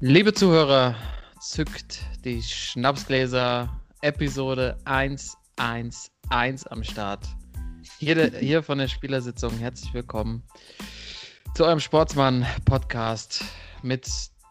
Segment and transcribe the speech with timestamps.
[0.00, 0.96] Liebe Zuhörer,
[1.40, 7.26] zückt die Schnapsgläser Episode 111 am Start.
[7.98, 10.42] Hier, de, hier von der Spielersitzung herzlich willkommen
[11.54, 13.44] zu eurem Sportsmann-Podcast
[13.82, 14.06] mit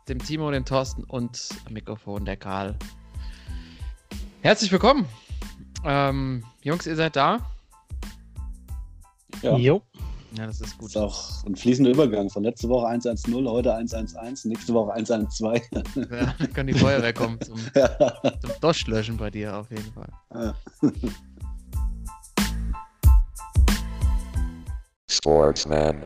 [0.08, 2.76] dem Timo, dem Thorsten und am Mikrofon der Karl.
[4.42, 5.06] Herzlich willkommen.
[5.84, 7.40] Ähm, Jungs, ihr seid da?
[9.42, 9.58] Ja.
[9.58, 9.84] Jo.
[10.38, 10.96] Ja, das ist gut.
[10.96, 12.30] Das ist auch ein fließender Übergang.
[12.30, 15.62] Von letzte Woche 1-1-0, heute 1-1-1, nächste Woche 1-1-2.
[16.12, 17.90] Ja, kann die Feuerwehr kommen zum, ja.
[18.40, 20.10] zum Dosch-Löschen bei dir auf jeden Fall.
[20.34, 20.56] Ja.
[25.08, 26.06] Sportsman.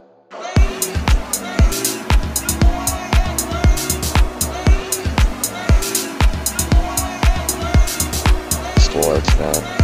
[8.80, 9.77] Sportsman.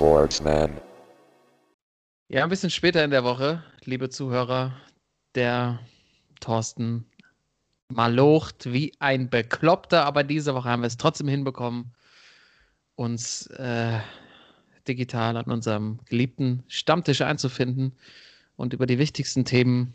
[0.00, 0.80] Sportsman.
[2.28, 4.72] Ja, ein bisschen später in der Woche, liebe Zuhörer,
[5.34, 5.78] der
[6.40, 7.04] Thorsten
[7.90, 11.92] malocht wie ein Bekloppter, aber diese Woche haben wir es trotzdem hinbekommen,
[12.94, 13.98] uns äh,
[14.88, 17.92] digital an unserem geliebten Stammtisch einzufinden
[18.56, 19.92] und über die wichtigsten Themen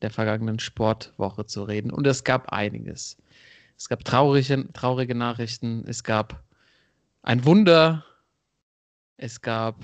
[0.00, 1.90] der vergangenen Sportwoche zu reden.
[1.90, 3.18] Und es gab einiges.
[3.76, 6.42] Es gab traurige, traurige Nachrichten, es gab
[7.20, 8.06] ein Wunder,
[9.16, 9.76] es gab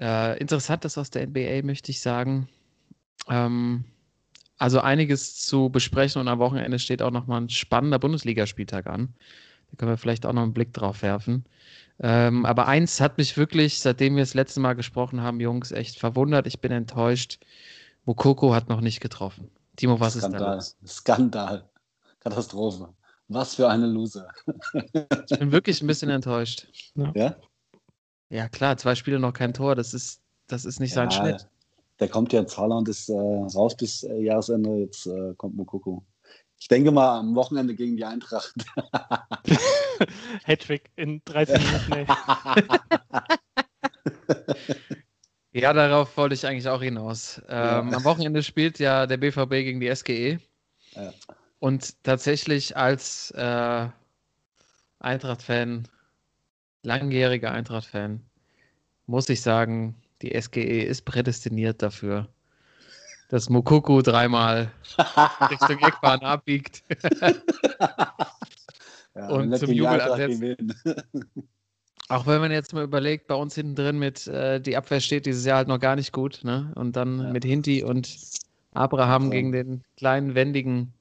[0.00, 2.48] äh, Interessantes aus der NBA, möchte ich sagen.
[3.28, 3.84] Ähm,
[4.58, 9.14] also einiges zu besprechen und am Wochenende steht auch nochmal ein spannender Bundesligaspieltag an.
[9.70, 11.44] Da können wir vielleicht auch noch einen Blick drauf werfen.
[11.98, 15.98] Ähm, aber eins hat mich wirklich, seitdem wir das letzte Mal gesprochen haben, Jungs, echt
[15.98, 16.46] verwundert.
[16.46, 17.38] Ich bin enttäuscht.
[18.04, 19.50] Mokoko hat noch nicht getroffen.
[19.76, 20.58] Timo, was Skandal.
[20.58, 20.88] ist da?
[20.88, 21.70] Skandal.
[22.20, 22.94] Katastrophe.
[23.28, 24.28] Was für eine Loser.
[25.28, 26.68] ich bin wirklich ein bisschen enttäuscht.
[26.94, 27.12] Ja?
[27.14, 27.36] ja?
[28.28, 31.48] Ja, klar, zwei Spiele noch kein Tor, das ist, das ist nicht sein Schnitt.
[32.00, 36.04] Der kommt ja jetzt, Haaland ist äh, raus bis äh, Jahresende, jetzt äh, kommt Mokoko.
[36.58, 38.54] Ich denke mal am Wochenende gegen die Eintracht.
[40.44, 42.12] Hattrick in 13 Minuten.
[45.52, 47.40] ja, darauf wollte ich eigentlich auch hinaus.
[47.48, 47.96] Ähm, ja.
[47.96, 50.40] Am Wochenende spielt ja der BVB gegen die SGE.
[50.94, 51.12] Ja.
[51.58, 53.88] Und tatsächlich als äh,
[55.00, 55.88] Eintracht-Fan
[56.82, 58.20] langjähriger Eintracht-Fan,
[59.06, 62.28] muss ich sagen, die SGE ist prädestiniert dafür,
[63.28, 64.70] dass Mukuku dreimal
[65.50, 66.82] Richtung Eckbahn abbiegt.
[69.14, 70.42] ja, und zum Jubel ansetzt.
[72.08, 75.26] Auch wenn man jetzt mal überlegt, bei uns hinten drin mit äh, die Abwehr steht
[75.26, 76.72] dieses Jahr halt noch gar nicht gut, ne?
[76.76, 77.32] Und dann ja.
[77.32, 78.16] mit Hinti und
[78.74, 79.30] Abraham ja.
[79.30, 80.94] gegen den kleinen, wendigen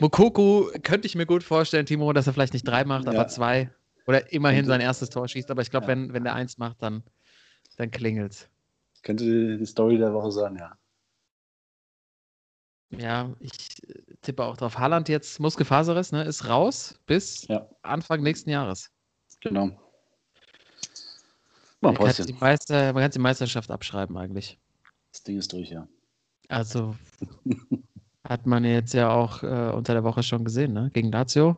[0.00, 3.70] Mukoku könnte ich mir gut vorstellen, Timo, dass er vielleicht nicht drei macht, aber zwei.
[4.06, 5.88] Oder immerhin sein erstes Tor schießt, aber ich glaube, ja.
[5.88, 7.04] wenn, wenn der eins macht, dann,
[7.76, 8.48] dann es.
[9.02, 10.76] Könnte die, die Story der Woche sein, ja.
[12.90, 14.78] Ja, ich äh, tippe auch drauf.
[14.78, 17.68] Haaland jetzt, Muskelfaserriss, ne, ist raus bis ja.
[17.82, 18.90] Anfang nächsten Jahres.
[19.40, 19.70] Genau.
[21.80, 24.58] Man, kann die Meister, man kann die Meisterschaft abschreiben eigentlich.
[25.10, 25.88] Das Ding ist durch, ja.
[26.48, 26.94] Also
[28.32, 30.90] hat man jetzt ja auch äh, unter der Woche schon gesehen, ne?
[30.92, 31.56] Gegen Lazio.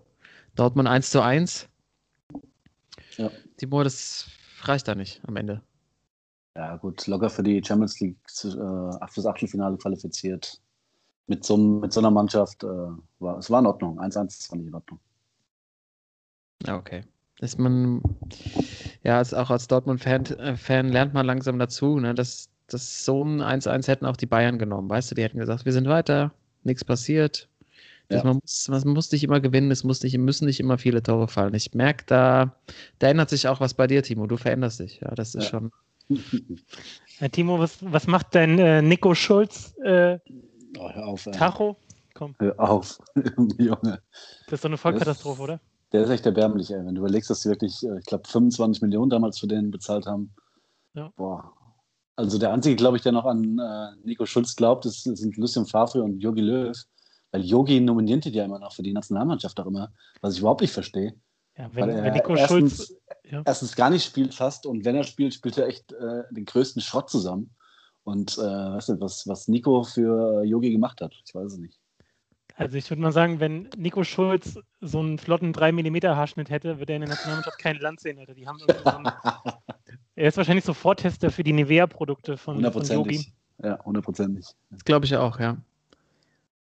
[0.54, 1.68] Dortmund 1 zu 1.
[3.16, 3.30] Ja.
[3.56, 4.28] Timo, das
[4.62, 5.62] reicht da nicht am Ende.
[6.56, 10.60] Ja, gut, locker für die Champions League äh, fürs Achtelfinale qualifiziert.
[11.26, 12.66] Mit so, mit so einer Mannschaft, äh,
[13.18, 13.98] war, es war in Ordnung.
[13.98, 15.00] 1-1 war nicht in Ordnung.
[16.66, 17.04] Ja, okay.
[17.40, 18.00] Ist man,
[19.02, 23.24] ja, ist auch als Dortmund-Fan äh, Fan lernt man langsam dazu, ne, dass, dass so
[23.24, 24.88] ein 1-1 hätten auch die Bayern genommen.
[24.88, 26.32] Weißt du, die hätten gesagt, wir sind weiter,
[26.64, 27.48] nichts passiert,
[28.10, 28.22] ja.
[28.22, 31.26] Man, muss, man muss nicht immer gewinnen, es muss nicht, müssen nicht immer viele Tore
[31.26, 31.54] fallen.
[31.54, 32.54] Ich merke, da,
[32.98, 34.26] da ändert sich auch was bei dir, Timo.
[34.26, 35.00] Du veränderst dich.
[35.00, 35.50] Ja, das ist ja.
[35.50, 35.72] schon.
[37.18, 40.18] Herr Timo, was, was macht dein äh, Nico Schulz äh,
[40.78, 41.76] oh, hör auf, Tacho?
[42.12, 42.34] Komm.
[42.38, 42.98] Hör auf,
[43.58, 44.00] Junge.
[44.46, 45.60] Das ist doch eine Vollkatastrophe, oder?
[45.92, 46.84] Der ist echt erbärmlich, ey.
[46.84, 50.06] Wenn du überlegst, dass sie wirklich, äh, ich glaube, 25 Millionen damals für den bezahlt
[50.06, 50.30] haben.
[50.92, 51.10] Ja.
[51.16, 51.52] Boah.
[52.16, 55.66] Also der einzige, glaube ich, der noch an äh, Nico Schulz glaubt, ist, sind Lucien
[55.66, 56.76] Favre und Jogi Löw.
[57.32, 60.72] Weil Yogi nominiert ja immer noch für die Nationalmannschaft auch immer, was ich überhaupt nicht
[60.72, 61.14] verstehe.
[61.56, 62.96] Ja, wenn, wenn Nico erstens, Schulz.
[63.24, 63.42] Ja.
[63.44, 66.80] Erstens gar nicht spielt fast und wenn er spielt, spielt er echt äh, den größten
[66.82, 67.50] Schrott zusammen.
[68.04, 71.80] Und äh, weißt du, was, was Nico für Yogi gemacht hat, ich weiß es nicht.
[72.56, 76.78] Also ich würde mal sagen, wenn Nico Schulz so einen flotten 3 mm Haarschnitt hätte,
[76.78, 78.18] würde er in der Nationalmannschaft kein Land sehen.
[78.18, 78.34] Alter.
[78.34, 79.06] Die haben so einen,
[80.14, 83.32] er ist wahrscheinlich so Vortester für die Nivea-Produkte von, von Yogi.
[83.62, 84.46] Ja, hundertprozentig.
[84.70, 85.56] Das glaube ich auch, ja.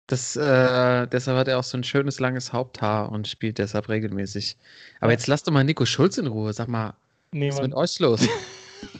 [0.07, 4.57] Das, äh, deshalb hat er auch so ein schönes langes Haupthaar und spielt deshalb regelmäßig.
[4.99, 6.53] Aber jetzt lasst doch mal Nico Schulz in Ruhe.
[6.53, 6.93] Sag mal,
[7.31, 8.27] nee, was ist mit euch los?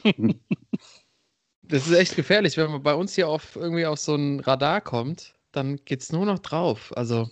[1.63, 4.79] das ist echt gefährlich, wenn man bei uns hier auf irgendwie auf so ein Radar
[4.79, 6.91] kommt, dann geht es nur noch drauf.
[6.95, 7.29] Also.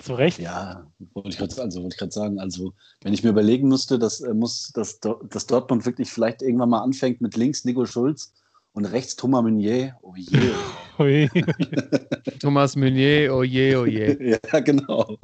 [0.00, 0.38] Zu Recht?
[0.38, 2.38] Ja, wollte ich gerade also, wollt sagen.
[2.38, 6.70] Also, wenn ich mir überlegen müsste, dass, äh, muss, dass, dass Dortmund wirklich vielleicht irgendwann
[6.70, 8.34] mal anfängt mit links Nico Schulz
[8.72, 9.96] und rechts Thomas Meunier.
[10.02, 10.52] Oh je.
[10.96, 11.28] Oh je.
[12.38, 14.38] Thomas Meunier, oh je, oh je.
[14.52, 15.18] ja, genau.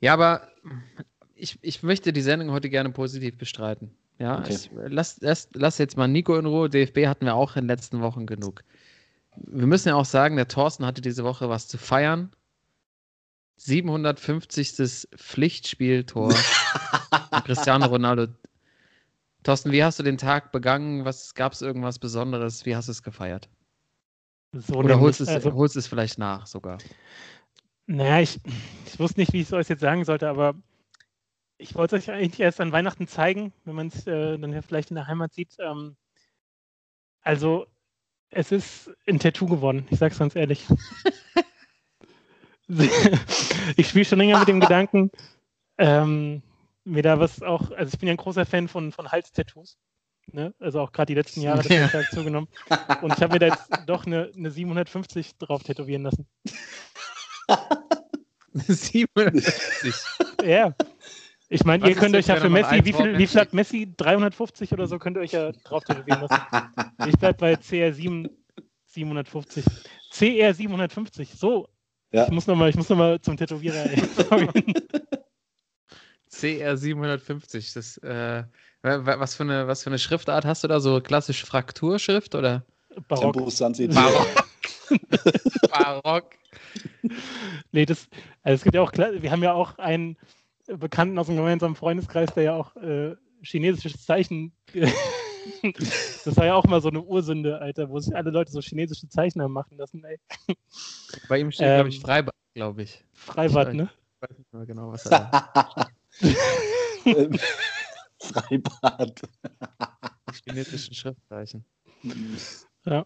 [0.00, 0.46] ja, aber
[1.42, 3.90] ich, ich möchte die Sendung heute gerne positiv bestreiten.
[4.18, 4.54] Ja, okay.
[4.54, 6.70] ich, lass, lass, lass jetzt mal Nico in Ruhe.
[6.70, 8.62] DFB hatten wir auch in den letzten Wochen genug.
[9.36, 12.30] Wir müssen ja auch sagen, der Thorsten hatte diese Woche was zu feiern.
[13.56, 15.08] 750.
[15.16, 16.32] Pflichtspieltor
[17.44, 18.28] Cristiano Ronaldo.
[19.42, 21.04] Thorsten, wie hast du den Tag begangen?
[21.04, 22.64] Was gab es irgendwas Besonderes?
[22.66, 23.48] Wie hast du es gefeiert?
[24.52, 26.78] So Oder holst es, also, holst es vielleicht nach sogar?
[27.86, 28.38] Naja, ich,
[28.86, 30.54] ich wusste nicht, wie ich es euch jetzt sagen sollte, aber
[31.62, 34.62] ich wollte es euch eigentlich erst an Weihnachten zeigen, wenn man es äh, dann ja
[34.62, 35.56] vielleicht in der Heimat sieht.
[35.60, 35.96] Ähm,
[37.22, 37.66] also,
[38.30, 40.66] es ist ein Tattoo geworden, ich sag's ganz ehrlich.
[43.76, 45.10] ich spiele schon länger mit dem Gedanken,
[45.78, 46.42] ähm,
[46.84, 49.78] mir da was auch, also ich bin ja ein großer Fan von, von Halstattoos.
[50.32, 50.54] Ne?
[50.58, 51.88] Also auch gerade die letzten Jahre ja.
[51.88, 52.48] das zugenommen.
[53.02, 56.26] Und ich habe mir da jetzt doch eine, eine 750 drauf tätowieren lassen.
[58.52, 59.94] 750?
[60.44, 60.74] ja.
[61.52, 63.92] Ich meine, ihr könnt euch ja für Messi, wie viel, wie viel hat Messi?
[63.98, 66.42] 350 oder so könnt ihr euch ja drauf tätowieren lassen.
[67.06, 68.30] ich bleibe bei CR7
[68.86, 69.62] 750.
[70.10, 71.68] CR 750, so.
[72.10, 72.24] Ja.
[72.24, 73.84] Ich muss nochmal noch, zum Tätowierer.
[76.30, 78.44] CR 750, das, äh,
[78.80, 80.80] was, für eine, was für eine Schriftart hast du da?
[80.80, 82.64] So klassisch Frakturschrift oder?
[83.08, 83.34] Barock.
[83.34, 84.46] Barock.
[85.70, 86.30] Barock.
[87.72, 88.08] nee, das,
[88.42, 90.16] also es gibt ja auch, wir haben ja auch einen
[90.66, 94.52] Bekannten aus dem gemeinsamen Freundeskreis, der ja auch äh, chinesisches Zeichen.
[96.24, 99.08] das war ja auch mal so eine Ursünde, Alter, wo sich alle Leute so chinesische
[99.08, 100.18] Zeichen haben machen lassen, ey.
[101.28, 103.04] Bei ihm steht, ähm, glaube ich, Freibad, glaube ich.
[103.12, 103.90] Freibad, ne?
[104.14, 105.90] Ich weiß nicht mehr genau, was er
[108.20, 109.22] Freibad.
[110.44, 111.64] Chinesischen Schriftzeichen.
[112.84, 113.04] Ja.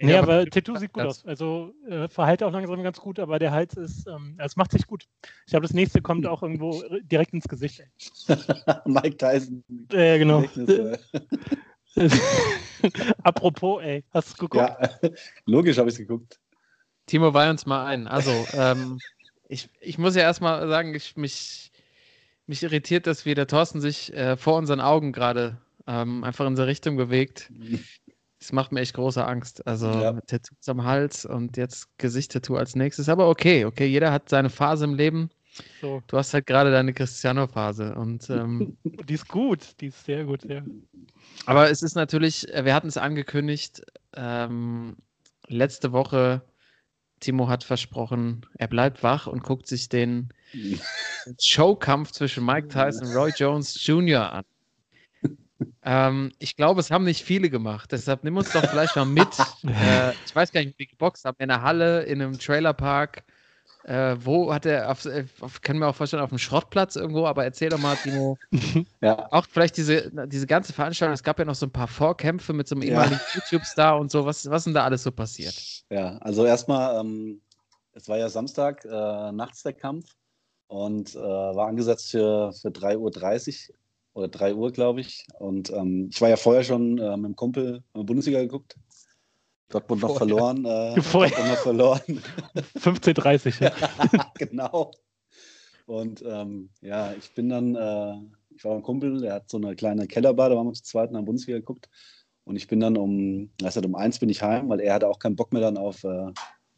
[0.00, 1.24] Nee, ja, aber, aber Tattoo sieht gut aus.
[1.24, 4.86] Also äh, Verhalte auch langsam ganz gut, aber der Hals ist, ähm, es macht sich
[4.86, 5.06] gut.
[5.46, 7.82] Ich glaube, das nächste kommt auch irgendwo direkt ins Gesicht.
[8.86, 9.64] Mike Tyson.
[9.92, 10.44] Ja, äh, genau.
[13.22, 14.68] Apropos, ey, hast du geguckt?
[14.68, 14.90] Ja,
[15.46, 16.40] logisch habe ich es geguckt.
[17.06, 18.08] Timo, weih uns mal ein.
[18.08, 18.98] Also, ähm,
[19.48, 21.70] ich, ich muss ja erstmal sagen, ich, mich,
[22.46, 26.52] mich irritiert, dass wir der Thorsten sich äh, vor unseren Augen gerade ähm, einfach in
[26.52, 27.50] unsere Richtung bewegt.
[28.44, 29.66] Das macht mir echt große Angst.
[29.66, 30.12] Also ja.
[30.12, 33.08] Tattoos am Hals und jetzt Gesicht-Tattoo als nächstes.
[33.08, 35.30] Aber okay, okay, jeder hat seine Phase im Leben.
[35.80, 36.02] So.
[36.08, 40.44] Du hast halt gerade deine Cristiano-Phase und ähm, die ist gut, die ist sehr gut,
[40.44, 40.62] ja.
[41.46, 43.80] Aber es ist natürlich, äh, wir hatten es angekündigt,
[44.14, 44.96] ähm,
[45.46, 46.42] letzte Woche,
[47.20, 50.28] Timo hat versprochen, er bleibt wach und guckt sich den
[51.40, 54.32] Showkampf zwischen Mike Tyson und Roy Jones Jr.
[54.34, 54.44] an.
[55.82, 57.92] Ähm, ich glaube, es haben nicht viele gemacht.
[57.92, 59.28] Deshalb nimm uns doch vielleicht mal mit.
[59.64, 61.36] äh, ich weiß gar nicht, wie geboxt haben.
[61.38, 63.24] In der Halle, in einem Trailerpark.
[63.84, 65.06] Äh, wo hat er, auf,
[65.40, 68.38] auf, können wir auch vorstellen, auf dem Schrottplatz irgendwo, aber erzähl doch mal, Timo.
[69.02, 69.30] ja.
[69.30, 72.66] Auch vielleicht diese, diese ganze Veranstaltung, es gab ja noch so ein paar Vorkämpfe mit
[72.66, 73.34] so einem ehemaligen ja.
[73.34, 74.24] YouTube-Star und so.
[74.24, 75.54] Was, was ist denn da alles so passiert?
[75.90, 77.42] Ja, also erstmal, ähm,
[77.92, 80.16] es war ja Samstag äh, nachts der Kampf
[80.66, 83.74] und äh, war angesetzt für, für 3.30 Uhr
[84.14, 85.26] oder 3 Uhr, glaube ich.
[85.38, 88.76] Und ähm, ich war ja vorher schon äh, mit dem Kumpel in der Bundesliga geguckt.
[89.68, 90.64] Dortmund noch verloren.
[90.64, 91.46] Äh, vorher.
[91.46, 92.22] noch verloren.
[92.78, 93.60] 15:30.
[93.60, 94.32] Ja.
[94.38, 94.92] genau.
[95.86, 98.14] Und ähm, ja, ich bin dann, äh,
[98.56, 101.10] ich war beim Kumpel, der hat so eine kleine Kellerbar, da waren wir zu zweit
[101.10, 101.88] in der Bundesliga geguckt.
[102.44, 105.18] Und ich bin dann um, also um eins bin ich heim, weil er hatte auch
[105.18, 106.08] keinen Bock mehr dann auf, äh,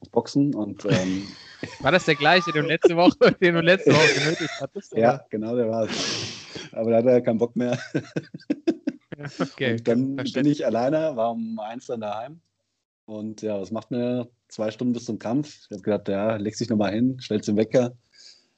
[0.00, 0.54] auf Boxen.
[0.54, 1.26] Und, ähm,
[1.80, 4.92] war das der gleiche, den du letzte Woche, den du letzte Woche genötigt hattest?
[4.92, 5.02] Oder?
[5.02, 6.25] Ja, genau, der war es.
[6.72, 7.78] Aber da hat er keinen Bock mehr.
[9.40, 12.40] okay, und dann bin ich alleine, war um eins dann daheim.
[13.06, 15.66] Und ja, was macht mir zwei Stunden bis zum Kampf?
[15.66, 17.90] Ich habe gedacht, ja, leg dich nochmal hin, stellst den Wecker.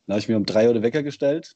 [0.06, 1.54] Dann habe ich mir um drei Uhr den Wecker gestellt.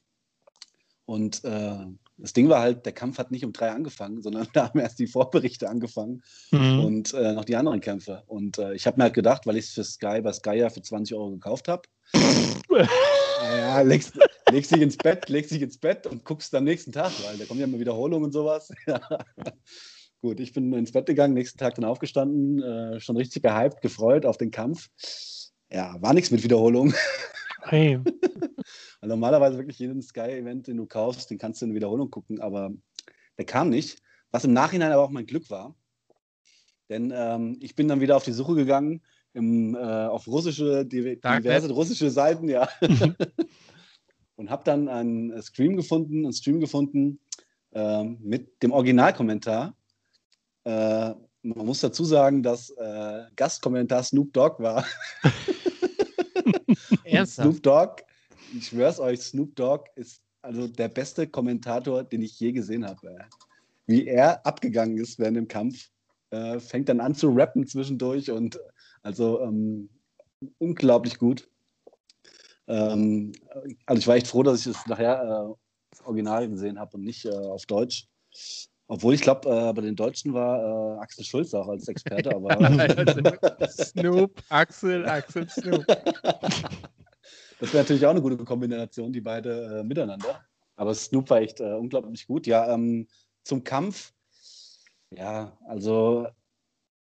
[1.07, 1.87] Und äh,
[2.19, 4.99] das Ding war halt, der Kampf hat nicht um drei angefangen, sondern da haben erst
[4.99, 6.81] die Vorberichte angefangen mhm.
[6.85, 8.23] und äh, noch die anderen Kämpfe.
[8.27, 10.71] Und äh, ich habe mir halt gedacht, weil ich es für Sky bei Sky ja
[10.71, 11.83] für 20 Euro gekauft habe,
[12.13, 14.19] ja, legst,
[14.51, 17.45] legst dich ins Bett, legst dich ins Bett und guckst am nächsten Tag, weil da
[17.45, 18.71] kommen ja immer Wiederholungen und sowas.
[20.21, 24.25] Gut, ich bin ins Bett gegangen, nächsten Tag dann aufgestanden, äh, schon richtig gehypt, gefreut
[24.25, 24.89] auf den Kampf.
[25.71, 26.95] Ja, war nichts mit Wiederholung.
[27.65, 28.01] Hey.
[29.03, 32.73] normalerweise wirklich jeden Sky-Event, den du kaufst, den kannst du in der Wiederholung gucken, aber
[33.39, 34.03] der kam nicht.
[34.33, 35.77] Was im Nachhinein aber auch mein Glück war.
[36.89, 39.01] Denn ähm, ich bin dann wieder auf die Suche gegangen
[39.35, 42.69] im, äh, auf russische, diverse russische Seiten, ja.
[44.37, 47.19] und habe dann einen Stream gefunden, einen Stream gefunden
[47.73, 49.75] äh, mit dem Originalkommentar.
[50.65, 54.87] Äh, man muss dazu sagen, dass äh, Gastkommentar Snoop Dogg war.
[57.27, 58.03] Snoop Dogg,
[58.57, 63.19] ich schwör's euch, Snoop Dogg ist also der beste Kommentator, den ich je gesehen habe.
[63.87, 65.91] Wie er abgegangen ist während dem Kampf,
[66.31, 68.59] äh, fängt dann an zu rappen zwischendurch und
[69.03, 69.89] also ähm,
[70.59, 71.49] unglaublich gut.
[72.69, 73.33] Ähm,
[73.87, 75.55] also ich war echt froh, dass ich es nachher äh,
[75.91, 78.07] das Original gesehen habe und nicht äh, auf Deutsch.
[78.87, 82.35] Obwohl ich glaube, äh, bei den Deutschen war äh, Axel Schulz auch als Experte.
[82.35, 82.51] Aber
[83.69, 85.87] Snoop, Axel, Axel, Snoop.
[85.87, 90.45] Das wäre natürlich auch eine gute Kombination, die beide äh, miteinander.
[90.77, 92.47] Aber Snoop war echt äh, unglaublich gut.
[92.47, 93.07] Ja, ähm,
[93.45, 94.13] zum Kampf.
[95.11, 96.27] Ja, also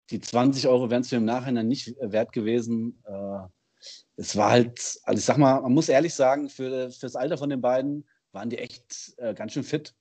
[0.09, 3.01] die 20 Euro wären es mir im Nachhinein nicht wert gewesen.
[3.05, 3.47] Äh,
[4.15, 7.37] es war halt, also ich sag mal, man muss ehrlich sagen, für, für das Alter
[7.37, 9.93] von den beiden waren die echt äh, ganz schön fit.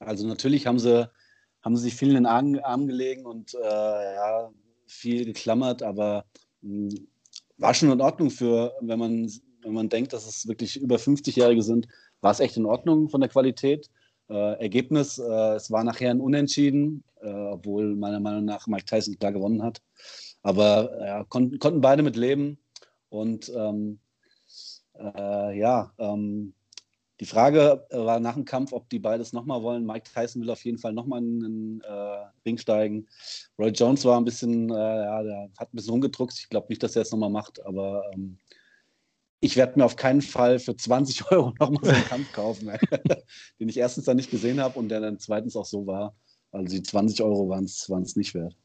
[0.00, 1.10] Also natürlich haben sie,
[1.62, 4.50] haben sie sich viel in den Arm, Arm gelegen und äh, ja,
[4.86, 6.24] viel geklammert, aber
[6.62, 7.08] mh, hm,
[7.56, 11.62] war schon in Ordnung für, wenn man, wenn man denkt, dass es wirklich über 50-Jährige
[11.62, 11.88] sind,
[12.20, 13.90] war es echt in Ordnung von der Qualität.
[14.28, 19.18] Äh, Ergebnis, äh, es war nachher ein Unentschieden, äh, obwohl meiner Meinung nach Mike Tyson
[19.18, 19.82] klar gewonnen hat.
[20.42, 22.58] Aber kon konnten beide mit leben.
[23.08, 23.98] Und ähm,
[24.94, 26.54] äh, ja, ähm,
[27.20, 29.84] die Frage war nach dem Kampf, ob die beides nochmal wollen.
[29.84, 33.08] Mike Tyson will auf jeden Fall nochmal in den äh, Ring steigen.
[33.58, 36.34] Roy Jones war ein bisschen, äh, ja, der hat ein bisschen rumgedruckt.
[36.38, 38.38] Ich glaube nicht, dass er es nochmal macht, aber ähm,
[39.40, 42.70] ich werde mir auf keinen Fall für 20 Euro nochmal so einen Kampf kaufen,
[43.60, 46.14] den ich erstens dann nicht gesehen habe und der dann zweitens auch so war.
[46.50, 48.56] Also die 20 Euro waren es nicht wert.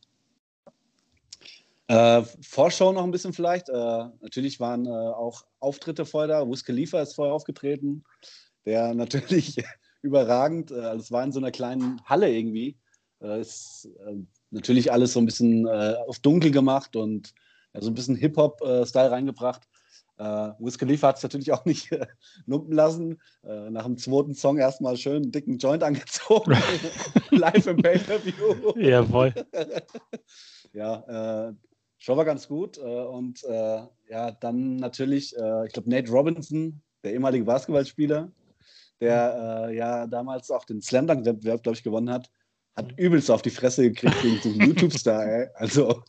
[1.88, 3.70] Äh, Vorschau noch ein bisschen vielleicht.
[3.70, 6.50] Äh, natürlich waren äh, auch Auftritte vorher da.
[6.50, 8.04] Wiz Khalifa ist vorher aufgetreten,
[8.66, 9.62] der natürlich
[10.02, 12.78] überragend, äh, also es war in so einer kleinen Halle irgendwie.
[13.22, 14.16] Äh, ist äh,
[14.52, 17.34] natürlich alles so ein bisschen auf dunkel gemacht und
[17.80, 19.68] so ein bisschen Hip-Hop-Style reingebracht.
[20.18, 22.06] Äh, Wiz Khalifa hat es natürlich auch nicht äh,
[22.46, 23.20] lumpen lassen.
[23.44, 26.56] Äh, nach dem zweiten Song erstmal schön einen dicken Joint angezogen.
[27.32, 28.80] Live im Pay-Per-View.
[28.80, 29.34] Jawohl.
[30.74, 31.54] ja, äh,
[31.98, 32.78] Show war ganz gut.
[32.78, 38.32] Äh, und äh, ja, dann natürlich, äh, ich glaube, Nate Robinson, der ehemalige Basketballspieler,
[39.02, 42.30] der ja damals auch den Slam Dunk-Wettbewerb, glaube ich, gewonnen hat,
[42.76, 45.50] hat übelst auf die Fresse gekriegt gegen so einen YouTube-Star.
[45.56, 46.04] Also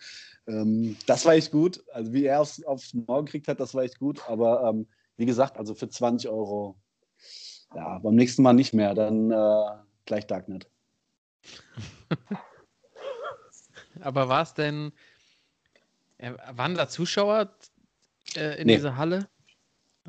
[0.46, 1.82] ähm, das war echt gut.
[1.92, 4.20] Also wie er aufs, aufs Maul gekriegt hat, das war echt gut.
[4.28, 4.86] Aber ähm,
[5.16, 6.76] wie gesagt, also für 20 Euro,
[7.74, 9.64] ja, beim nächsten Mal nicht mehr, dann äh,
[10.04, 10.68] gleich Darknet.
[14.00, 14.92] Aber war es denn,
[16.18, 17.54] äh, waren da Zuschauer
[18.36, 18.76] äh, in nee.
[18.76, 19.28] dieser Halle?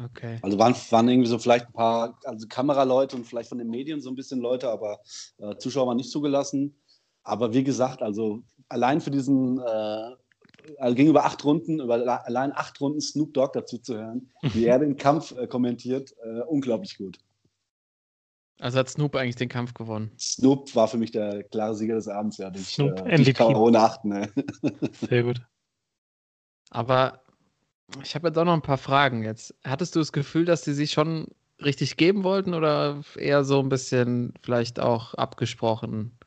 [0.04, 0.40] Okay.
[0.42, 4.02] Also waren, waren irgendwie so vielleicht ein paar also Kameraleute und vielleicht von den Medien
[4.02, 5.00] so ein bisschen Leute, aber
[5.38, 6.76] äh, Zuschauer waren nicht zugelassen.
[7.24, 10.12] Aber wie gesagt, also allein für diesen äh,
[10.78, 14.66] also ging über acht Runden, über allein acht Runden Snoop Dogg dazu zu hören, wie
[14.66, 17.18] er den Kampf äh, kommentiert, äh, unglaublich gut.
[18.60, 20.12] Also hat Snoop eigentlich den Kampf gewonnen?
[20.18, 22.52] Snoop war für mich der klare Sieger des Abends, ja.
[22.56, 23.44] Ich, Snoop äh, MVP.
[23.44, 24.10] ohne achten.
[24.10, 24.32] Ne?
[25.10, 25.42] Sehr gut.
[26.70, 27.22] Aber
[28.02, 29.54] ich habe jetzt auch noch ein paar Fragen jetzt.
[29.64, 31.28] Hattest du das Gefühl, dass sie sich schon
[31.64, 36.18] richtig geben wollten oder eher so ein bisschen vielleicht auch abgesprochen?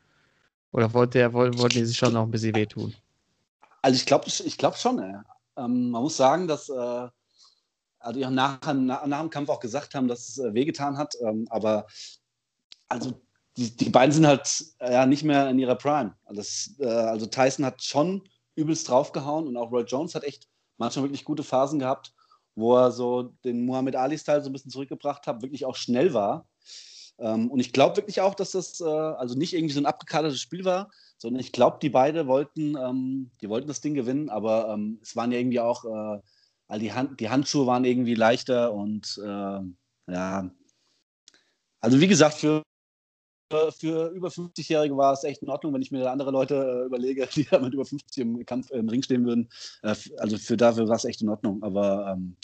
[0.71, 2.93] Oder wollte, wollten die sich schon noch ein bisschen wehtun?
[3.81, 4.99] Also ich glaube ich glaub schon.
[5.57, 7.07] Ähm, man muss sagen, dass äh,
[7.99, 11.15] also die nach, nach, nach, dem Kampf auch gesagt haben, dass es äh, wehgetan hat.
[11.21, 11.85] Ähm, aber
[12.87, 13.21] also
[13.57, 16.15] die, die beiden sind halt äh, ja nicht mehr in ihrer Prime.
[16.25, 18.23] Also, das, äh, also Tyson hat schon
[18.55, 22.13] übelst draufgehauen und auch Roy Jones hat echt manchmal wirklich gute Phasen gehabt,
[22.55, 26.47] wo er so den Muhammad Ali-Style so ein bisschen zurückgebracht hat, wirklich auch schnell war.
[27.19, 30.39] Ähm, und ich glaube wirklich auch, dass das äh, also nicht irgendwie so ein abgekadertes
[30.39, 30.89] Spiel war,
[31.19, 35.15] sondern ich glaube, die beiden wollten, ähm, die wollten das Ding gewinnen, aber ähm, es
[35.15, 36.19] waren ja irgendwie auch, äh,
[36.69, 39.59] all die, Hand, die Handschuhe waren irgendwie leichter und äh,
[40.11, 40.51] ja.
[41.81, 42.63] Also wie gesagt, für,
[43.71, 47.27] für über 50-Jährige war es echt in Ordnung, wenn ich mir andere Leute äh, überlege,
[47.35, 49.49] die mit über 50 im Kampf im Ring stehen würden.
[49.81, 51.63] Äh, also für dafür war es echt in Ordnung.
[51.63, 52.35] Aber ähm,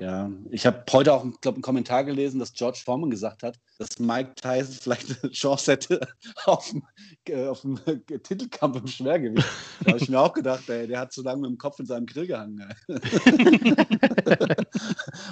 [0.00, 3.98] ja, ich habe heute auch glaub, einen Kommentar gelesen, dass George Foreman gesagt hat, dass
[3.98, 6.00] Mike Tyson vielleicht eine Chance hätte
[6.46, 6.82] auf dem,
[7.28, 7.78] äh, auf dem
[8.22, 9.46] Titelkampf im Schwergewicht.
[9.84, 11.86] Da habe ich mir auch gedacht, ey, der hat zu lange mit dem Kopf in
[11.86, 12.60] seinem Grill gehangen.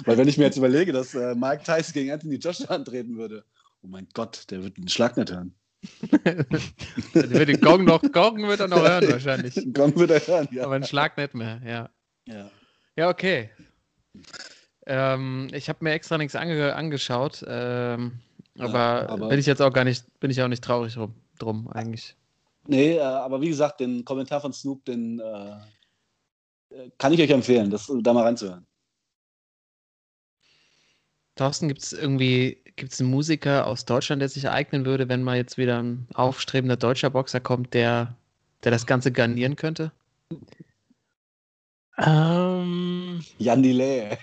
[0.05, 3.43] Weil wenn ich mir jetzt überlege, dass äh, Mike Tyson gegen Anthony Joshua antreten würde,
[3.81, 5.55] oh mein Gott, der wird den Schlag nicht hören.
[6.23, 9.55] der wird den Gong noch, Gong wird er noch hören wahrscheinlich.
[9.73, 10.65] Gong wird er hören, ja.
[10.65, 11.89] Aber einen Schlag nicht mehr, ja.
[12.27, 12.51] Ja,
[12.95, 13.49] ja okay.
[14.91, 18.19] Ähm, ich habe mir extra nichts ange angeschaut, ähm,
[18.57, 21.13] aber, ja, aber, bin ich jetzt auch gar nicht, bin ich auch nicht traurig rum,
[21.37, 22.15] drum eigentlich.
[22.65, 27.69] Nee, äh, aber wie gesagt, den Kommentar von Snoop, den äh, kann ich euch empfehlen,
[27.69, 28.65] das da mal reinzuhören.
[31.35, 35.37] Thorsten, gibt es irgendwie gibt's einen Musiker aus Deutschland, der sich eignen würde, wenn mal
[35.37, 38.15] jetzt wieder ein aufstrebender deutscher Boxer kommt, der,
[38.63, 39.91] der das Ganze garnieren könnte?
[42.01, 44.17] Ähm, Jan Delay.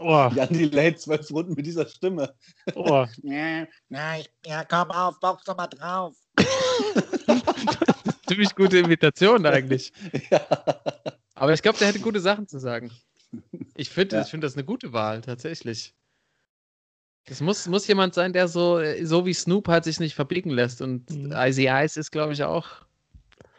[0.00, 0.30] Oh.
[0.34, 2.34] Jan Delay, zwölf Runden mit dieser Stimme.
[2.74, 3.06] Oh.
[3.22, 6.14] ja, na, ich, ja, komm auf, box doch mal drauf.
[8.26, 9.92] Ziemlich gute Imitation eigentlich.
[10.30, 10.40] Ja.
[11.34, 12.90] Aber ich glaube, der hätte gute Sachen zu sagen.
[13.74, 14.24] Ich finde ja.
[14.24, 15.94] find das eine gute Wahl, tatsächlich.
[17.26, 20.82] Das muss, muss jemand sein, der so, so wie Snoop halt sich nicht verbiegen lässt.
[20.82, 21.32] Und mhm.
[21.32, 22.68] Icy Ice ist, glaube ich, auch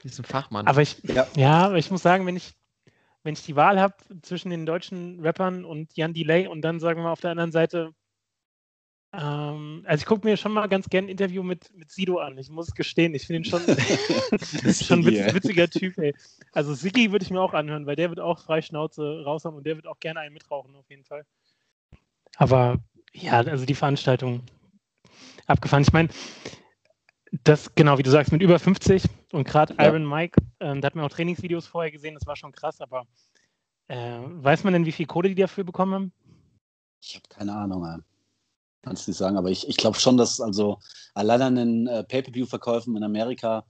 [0.04, 0.68] ein Fachmann.
[0.68, 1.28] Aber ich, ja.
[1.36, 2.56] ja, aber ich muss sagen, wenn ich,
[3.26, 7.02] wenn ich die Wahl habe zwischen den deutschen Rappern und Jan Delay und dann sagen
[7.02, 7.92] wir auf der anderen Seite
[9.14, 12.38] ähm, also ich gucke mir schon mal ganz gern ein Interview mit, mit Sido an.
[12.38, 13.62] Ich muss gestehen, ich finde ihn schon,
[14.74, 16.14] schon ein witz, witziger Typ, ey.
[16.52, 19.56] Also Siggi würde ich mir auch anhören, weil der wird auch frei Schnauze raus haben
[19.56, 21.26] und der wird auch gerne einen mitrauchen, auf jeden Fall.
[22.36, 22.78] Aber
[23.14, 24.44] ja, also die Veranstaltung
[25.48, 25.84] abgefahren.
[25.84, 26.10] Ich meine,
[27.44, 29.86] das, genau, wie du sagst, mit über 50 und gerade ja.
[29.86, 33.06] Iron Mike, äh, da hat man auch Trainingsvideos vorher gesehen, das war schon krass, aber
[33.88, 36.14] äh, weiß man denn, wie viel Kohle die dafür bekommen haben?
[37.02, 37.86] Ich habe keine Ahnung.
[37.86, 38.00] Ey.
[38.82, 40.80] Kannst du nicht sagen, aber ich, ich glaube schon, dass also
[41.14, 43.66] allein an den äh, Pay-Per-View-Verkäufen in Amerika,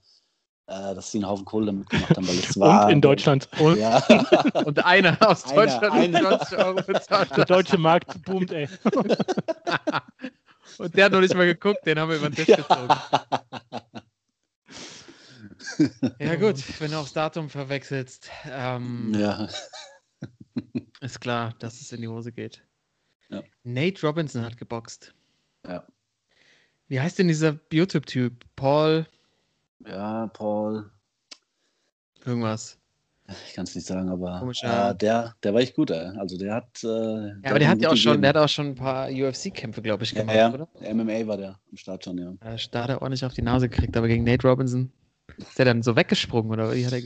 [0.68, 2.86] äh, dass sie einen Haufen Kohle damit gemacht haben, weil es war.
[2.86, 3.48] Und in Deutschland.
[3.60, 4.04] Und, ja.
[4.64, 6.38] und einer aus Deutschland eine, eine.
[6.38, 7.36] 20 Euro bezahlt.
[7.36, 8.68] Der deutsche Markt boomt, ey.
[10.78, 12.56] und der hat noch nicht mal geguckt, den haben wir über den Tisch ja.
[12.56, 12.88] gezogen.
[16.18, 18.30] Ja, gut, wenn du aufs Datum verwechselst.
[18.50, 19.48] Ähm, ja.
[21.00, 22.64] Ist klar, dass es in die Hose geht.
[23.28, 23.42] Ja.
[23.62, 25.14] Nate Robinson hat geboxt.
[25.66, 25.86] Ja.
[26.88, 28.44] Wie heißt denn dieser YouTube-Typ?
[28.54, 29.06] Paul?
[29.84, 30.90] Ja, Paul.
[32.24, 32.78] Irgendwas.
[33.48, 36.16] Ich kann es nicht sagen, aber äh, der, der war echt gut, ey.
[36.16, 36.84] Also der hat.
[36.84, 39.82] Äh, ja, aber der hat ja auch schon, der hat auch schon ein paar UFC-Kämpfe,
[39.82, 40.54] glaube ich, gemacht, ja, ja.
[40.54, 40.68] oder?
[40.94, 42.32] MMA war der im Start schon, ja.
[42.70, 44.92] Da hat er ordentlich auf die Nase gekriegt, aber gegen Nate Robinson
[45.36, 47.02] ist der dann so weggesprungen, oder wie hat er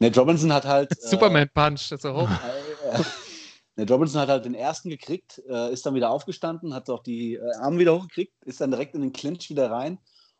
[0.00, 0.90] Nate Robinson hat halt.
[1.00, 2.30] Superman-Punch, das ist so hoch.
[3.76, 7.34] Der Robinson hat halt den ersten gekriegt, äh, ist dann wieder aufgestanden, hat auch die
[7.34, 9.98] äh, Arme wieder hochgekriegt, ist dann direkt in den Clinch wieder rein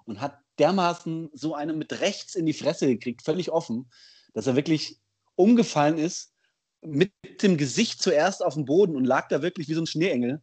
[0.08, 3.90] und hat dermaßen so einen mit rechts in die Fresse gekriegt, völlig offen,
[4.34, 4.98] dass er wirklich
[5.36, 6.32] umgefallen ist,
[6.80, 10.40] mit dem Gesicht zuerst auf dem Boden und lag da wirklich wie so ein Schneeengel.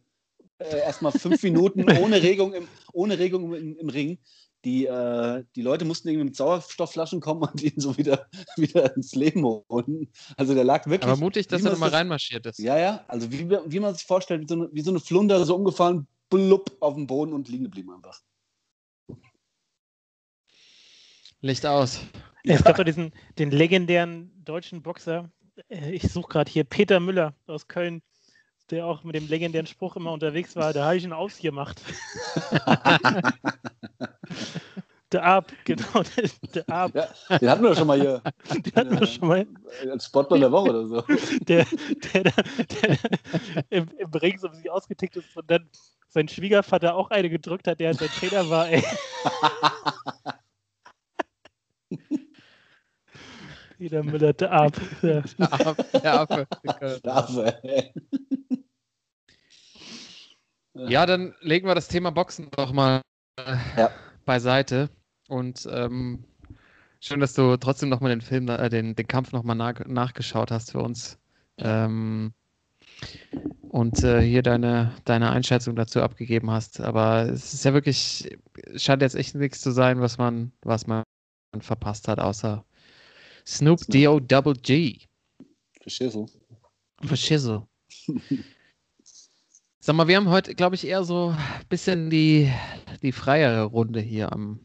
[0.58, 4.18] Äh, Erstmal fünf Minuten ohne Regung im, ohne Regung im, im Ring
[4.66, 8.26] die, äh, die Leute mussten irgendwie mit Sauerstoffflaschen kommen und ihn so wieder,
[8.56, 10.08] wieder ins Leben holen.
[10.36, 11.08] Also der lag wirklich.
[11.08, 12.58] Aber mutig, dass er nochmal reinmarschiert ist.
[12.58, 13.04] Ja, ja.
[13.06, 16.08] Also wie, wie man sich vorstellt, wie so, eine, wie so eine Flunder so umgefallen,
[16.30, 18.20] blub auf dem Boden und liegen geblieben einfach.
[21.46, 22.00] Licht aus.
[22.44, 25.30] Es gab doch diesen den legendären deutschen Boxer,
[25.68, 28.02] äh, ich suche gerade hier, Peter Müller aus Köln,
[28.70, 31.80] der auch mit dem legendären Spruch immer unterwegs war, da habe ich ihn ausgemacht.
[35.12, 36.02] Der Ab, genau,
[36.52, 36.90] der, Ab.
[36.92, 38.20] Ja, den hatten wir schon mal hier.
[38.50, 39.46] Den hatten wir schon mal.
[39.88, 41.00] Als Sportler der Woche oder so.
[41.46, 41.64] Der,
[42.12, 42.32] der, der,
[42.82, 42.98] der
[43.70, 45.70] im, im Ring so sich ausgetickt ist und dann
[46.08, 48.82] sein Schwiegervater auch eine gedrückt hat, der sein Trainer war, ey.
[53.78, 54.72] Peter Müller, der Ab.
[55.02, 55.24] Der
[56.20, 56.46] Affe.
[57.04, 57.60] Der Affe.
[60.74, 63.00] Ja, dann legen wir das Thema Boxen doch mal
[63.76, 63.90] ja.
[64.24, 64.90] beiseite.
[65.28, 66.24] Und ähm,
[67.00, 70.72] schön, dass du trotzdem nochmal den Film, äh, den, den Kampf nochmal nach, nachgeschaut hast
[70.72, 71.18] für uns.
[71.58, 72.32] Ähm,
[73.68, 76.80] und äh, hier deine, deine Einschätzung dazu abgegeben hast.
[76.80, 78.36] Aber es ist ja wirklich,
[78.76, 81.04] scheint jetzt echt nichts zu sein, was man, was man
[81.60, 82.64] verpasst hat, außer
[83.46, 84.98] Snoop D-O-Double-G.
[85.80, 86.26] Für Schissel.
[87.02, 87.62] Für Schissel.
[89.80, 92.52] Sag mal, wir haben heute, glaube ich, eher so ein bisschen die,
[93.02, 94.58] die freiere Runde hier am,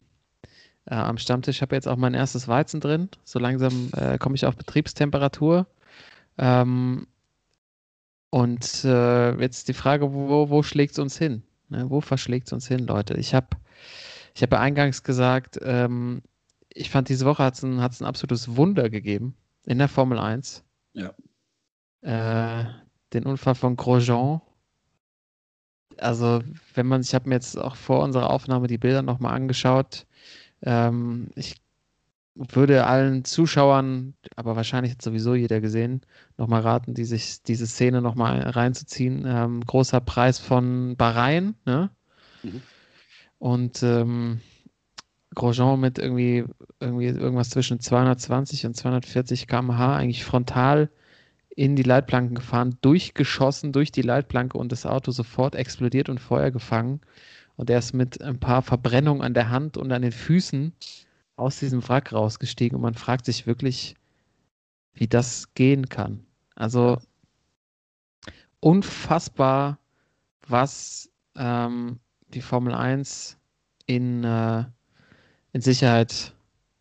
[0.86, 1.58] äh, am Stammtisch.
[1.58, 3.08] Ich habe jetzt auch mein erstes Weizen drin.
[3.22, 5.68] So langsam äh, komme ich auf Betriebstemperatur.
[6.38, 7.06] Ähm,
[8.30, 11.44] und äh, jetzt die Frage, wo, wo schlägt es uns hin?
[11.68, 11.88] Ne?
[11.88, 13.14] Wo verschlägt es uns hin, Leute?
[13.14, 13.46] Ich habe
[14.34, 16.22] ich hab ja eingangs gesagt, ähm,
[16.74, 20.64] ich fand, diese Woche hat es ein, ein absolutes Wunder gegeben in der Formel 1.
[20.94, 21.12] Ja.
[22.02, 22.64] Äh,
[23.12, 24.40] den Unfall von Grosjean
[25.98, 26.42] also
[26.74, 30.06] wenn man, ich habe mir jetzt auch vor unserer Aufnahme die Bilder nochmal angeschaut.
[30.62, 31.56] Ähm, ich
[32.34, 36.00] würde allen Zuschauern, aber wahrscheinlich hat sowieso jeder gesehen,
[36.38, 39.24] nochmal raten, die sich diese Szene nochmal reinzuziehen.
[39.26, 41.90] Ähm, großer Preis von Bahrain, ne?
[42.42, 42.62] Mhm.
[43.38, 44.40] Und ähm,
[45.34, 46.44] Grosjean mit irgendwie,
[46.80, 50.90] irgendwie irgendwas zwischen 220 und 240 km/h eigentlich frontal
[51.54, 56.50] in die Leitplanken gefahren, durchgeschossen durch die Leitplanke und das Auto sofort explodiert und Feuer
[56.50, 57.00] gefangen.
[57.56, 60.72] Und er ist mit ein paar Verbrennungen an der Hand und an den Füßen
[61.36, 62.76] aus diesem Wrack rausgestiegen.
[62.76, 63.94] Und man fragt sich wirklich,
[64.94, 66.24] wie das gehen kann.
[66.54, 66.98] Also
[68.60, 69.78] unfassbar,
[70.46, 73.38] was ähm, die Formel 1
[73.86, 74.64] in, äh,
[75.52, 76.32] in Sicherheit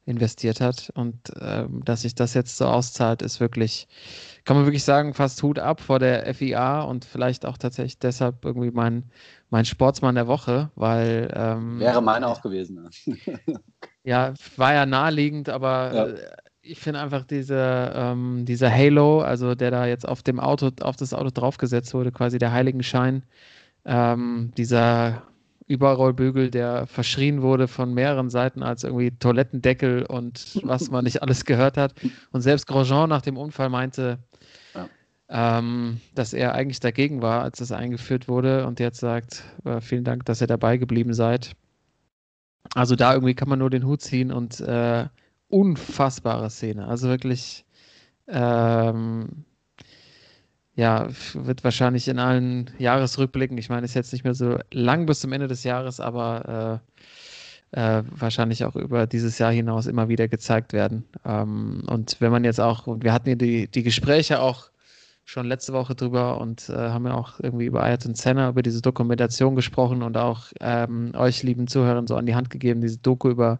[0.05, 0.91] investiert hat.
[0.95, 3.87] Und ähm, dass sich das jetzt so auszahlt, ist wirklich,
[4.45, 8.43] kann man wirklich sagen, fast Hut ab vor der FIA und vielleicht auch tatsächlich deshalb
[8.43, 9.03] irgendwie mein,
[9.49, 11.31] mein Sportsmann der Woche, weil.
[11.35, 12.89] Ähm, Wäre meine auch gewesen.
[14.03, 16.05] ja, war ja naheliegend, aber ja.
[16.07, 20.69] Äh, ich finde einfach diese, ähm, dieser Halo, also der da jetzt auf dem Auto,
[20.81, 23.23] auf das Auto draufgesetzt wurde, quasi der Heiligenschein,
[23.85, 25.23] ähm, dieser
[25.71, 31.45] Überrollbügel, der verschrien wurde von mehreren Seiten als irgendwie Toilettendeckel und was man nicht alles
[31.45, 31.93] gehört hat.
[32.31, 34.19] Und selbst Grosjean nach dem Unfall meinte,
[34.75, 34.89] ja.
[35.29, 40.03] ähm, dass er eigentlich dagegen war, als das eingeführt wurde und jetzt sagt, äh, vielen
[40.03, 41.53] Dank, dass ihr dabei geblieben seid.
[42.75, 45.07] Also da irgendwie kann man nur den Hut ziehen und äh,
[45.47, 46.87] unfassbare Szene.
[46.87, 47.65] Also wirklich
[48.27, 49.45] ähm,
[50.75, 55.19] ja, wird wahrscheinlich in allen Jahresrückblicken, ich meine, ist jetzt nicht mehr so lang bis
[55.19, 56.81] zum Ende des Jahres, aber
[57.73, 61.05] äh, äh, wahrscheinlich auch über dieses Jahr hinaus immer wieder gezeigt werden.
[61.25, 64.71] Ähm, und wenn man jetzt auch, wir hatten ja die, die Gespräche auch
[65.23, 68.81] schon letzte Woche drüber und äh, haben ja auch irgendwie über Ayrton Senna, über diese
[68.81, 73.29] Dokumentation gesprochen und auch ähm, euch, lieben Zuhörern, so an die Hand gegeben, diese Doku
[73.29, 73.59] über,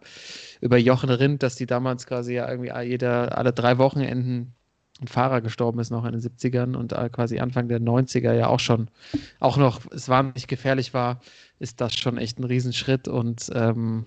[0.60, 4.54] über Jochen Rindt, dass die damals quasi ja irgendwie jeder, alle drei Wochenenden
[5.02, 8.48] ein Fahrer gestorben ist noch in den 70ern und äh, quasi Anfang der 90er ja
[8.48, 8.88] auch schon,
[9.40, 11.20] auch noch, es wahnsinnig gefährlich war,
[11.58, 14.06] ist das schon echt ein Riesenschritt und ähm,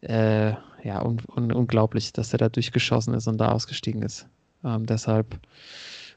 [0.00, 4.26] äh, ja, un un unglaublich, dass er da durchgeschossen ist und da ausgestiegen ist.
[4.64, 5.38] Ähm, deshalb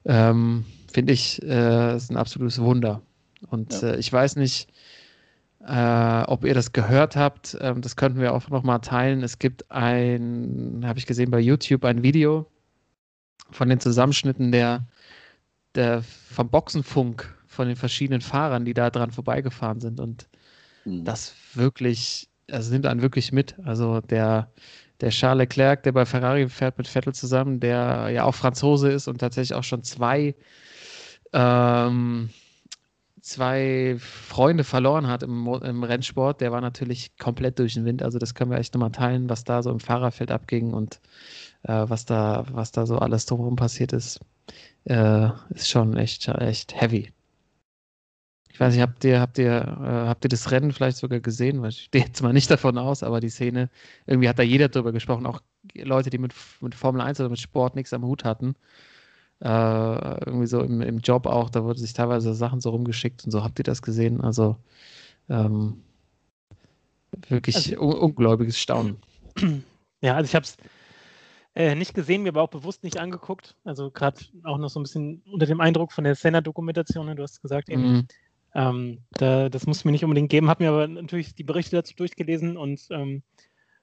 [0.05, 3.01] ähm, finde ich, äh, ist ein absolutes Wunder.
[3.49, 3.89] Und ja.
[3.89, 4.69] äh, ich weiß nicht,
[5.65, 7.57] äh, ob ihr das gehört habt.
[7.59, 9.23] Ähm, das könnten wir auch nochmal teilen.
[9.23, 12.47] Es gibt ein, habe ich gesehen bei YouTube, ein Video
[13.53, 14.87] von den Zusammenschnitten der,
[15.75, 19.99] der vom Boxenfunk von den verschiedenen Fahrern, die da dran vorbeigefahren sind.
[19.99, 20.27] Und
[20.85, 21.05] mhm.
[21.05, 23.55] das wirklich, also nimmt einen wirklich mit.
[23.63, 24.51] Also der,
[25.01, 29.07] der Charles Leclerc, der bei Ferrari fährt mit Vettel zusammen, der ja auch Franzose ist
[29.07, 30.35] und tatsächlich auch schon zwei,
[31.31, 32.29] ähm,
[33.21, 38.03] zwei Freunde verloren hat im, im, Rennsport, der war natürlich komplett durch den Wind.
[38.03, 40.99] Also das können wir echt nochmal teilen, was da so im Fahrerfeld abging und
[41.63, 44.19] äh, was, da, was da so alles drumherum passiert ist,
[44.85, 47.11] äh, ist schon echt, echt heavy.
[48.51, 51.61] Ich weiß nicht, habt ihr, habt ihr, äh, habt ihr das Rennen vielleicht sogar gesehen?
[51.61, 53.69] Weil ich stehe jetzt mal nicht davon aus, aber die Szene,
[54.05, 55.41] irgendwie hat da jeder drüber gesprochen, auch
[55.73, 58.55] Leute, die mit, mit Formel 1 oder mit Sport nichts am Hut hatten.
[59.39, 59.47] Äh,
[60.25, 63.43] irgendwie so im, im Job auch, da wurde sich teilweise Sachen so rumgeschickt und so.
[63.43, 64.21] Habt ihr das gesehen?
[64.21, 64.57] Also
[65.29, 65.81] ähm,
[67.29, 68.97] wirklich also, un ungläubiges Staunen.
[70.01, 70.57] Ja, also ich habe es
[71.55, 73.55] äh, nicht gesehen, mir aber auch bewusst nicht angeguckt.
[73.63, 77.15] Also gerade auch noch so ein bisschen unter dem Eindruck von der Senna-Dokumentation, ne?
[77.15, 77.93] du hast gesagt eben.
[77.93, 78.07] Mhm.
[78.55, 81.95] Ähm, da, das muss mir nicht unbedingt geben, habe mir aber natürlich die Berichte dazu
[81.95, 83.23] durchgelesen und ähm,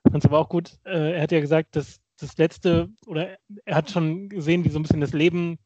[0.09, 0.79] fand es aber auch gut.
[0.85, 4.79] Äh, er hat ja gesagt, dass das letzte, oder er hat schon gesehen, wie so
[4.79, 5.59] ein bisschen das Leben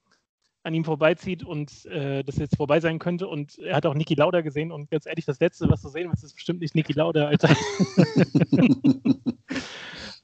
[0.62, 3.28] an ihm vorbeizieht und äh, das jetzt vorbei sein könnte.
[3.28, 6.08] Und er hat auch Niki Lauda gesehen und ganz ehrlich, das letzte, was du sehen
[6.08, 7.48] willst, ist bestimmt nicht Niki Lauda, Alter.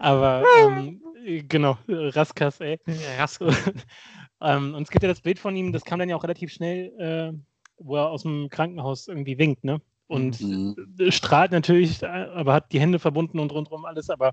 [0.00, 2.78] aber ähm, Genau, Raskas, ey.
[3.18, 3.54] Raskas.
[4.40, 6.52] ähm, und es gibt ja das Bild von ihm, das kam dann ja auch relativ
[6.52, 7.38] schnell, äh,
[7.78, 9.80] wo er aus dem Krankenhaus irgendwie winkt, ne?
[10.06, 10.74] Und mhm.
[11.10, 14.32] strahlt natürlich, aber hat die Hände verbunden und rundherum alles, aber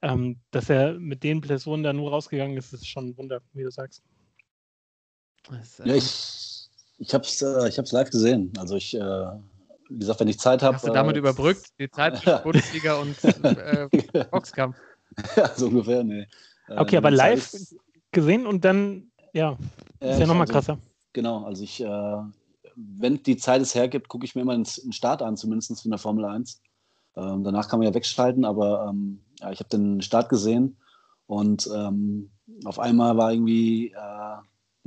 [0.00, 3.64] ähm, dass er mit den Personen da nur rausgegangen ist, ist schon ein Wunder, wie
[3.64, 4.04] du sagst.
[5.84, 8.52] Ja, ich, ich habe es äh, ich live gesehen.
[8.56, 9.00] Also ich, äh,
[9.88, 10.76] wie gesagt, wenn ich Zeit habe.
[10.76, 13.88] Hast du damit äh, überbrückt, die Zeit zwischen Bundesliga und äh,
[14.30, 14.76] Boxkampf?
[15.36, 16.26] ja, so ungefähr, nee.
[16.68, 17.76] Okay, aber ähm, live ist,
[18.12, 19.56] gesehen und dann, ja,
[20.00, 20.78] ist ja nochmal also, krasser.
[21.12, 22.18] Genau, also ich, äh,
[22.74, 25.98] wenn die Zeit es hergibt, gucke ich mir immer den Start an, zumindest in der
[25.98, 26.60] Formel 1.
[27.16, 30.76] Ähm, danach kann man ja wegschalten, aber ähm, ja, ich habe den Start gesehen
[31.26, 32.30] und ähm,
[32.64, 34.36] auf einmal war irgendwie, äh,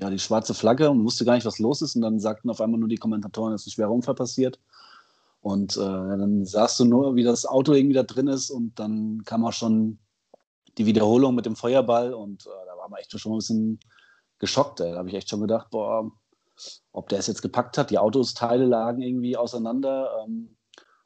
[0.01, 1.95] ja, die schwarze Flagge und wusste gar nicht, was los ist.
[1.95, 4.59] Und dann sagten auf einmal nur die Kommentatoren, dass ein schwerer Unfall passiert.
[5.41, 9.23] Und äh, dann sahst du nur, wie das Auto irgendwie da drin ist und dann
[9.25, 9.99] kam auch schon
[10.77, 13.79] die Wiederholung mit dem Feuerball und äh, da war man echt schon ein bisschen
[14.39, 14.79] geschockt.
[14.79, 14.91] Ey.
[14.91, 16.11] Da habe ich echt schon gedacht, boah,
[16.91, 17.89] ob der es jetzt gepackt hat.
[17.89, 20.23] Die Autosteile lagen irgendwie auseinander.
[20.23, 20.55] Ähm,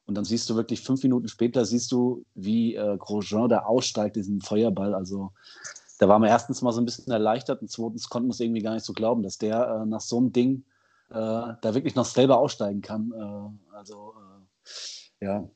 [0.06, 4.16] und dann siehst du wirklich fünf Minuten später, siehst du, wie äh, Grosjean da aussteigt,
[4.16, 4.94] diesen Feuerball.
[4.94, 5.32] Also
[6.00, 8.62] da waren wir erstens mal so ein bisschen erleichtert und zweitens konnten wir es irgendwie
[8.62, 10.66] gar nicht so glauben, dass der äh, nach so einem Ding
[11.10, 13.14] äh, da wirklich noch selber aussteigen kann.
[13.14, 14.14] Äh, also
[15.22, 15.50] äh, ja,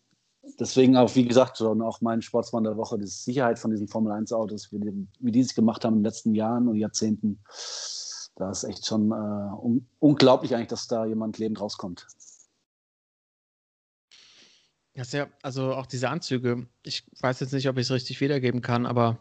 [0.60, 4.72] deswegen auch, wie gesagt, schon auch mein Sportsmann der Woche, die Sicherheit von diesen Formel-1-Autos,
[4.72, 7.40] wie, die, wie die es gemacht haben in den letzten Jahren und Jahrzehnten.
[8.36, 12.06] Da ist echt schon äh, un unglaublich eigentlich, dass da jemand lebend rauskommt.
[14.94, 18.62] Ja, sehr, also auch diese Anzüge, ich weiß jetzt nicht, ob ich es richtig wiedergeben
[18.62, 19.20] kann, aber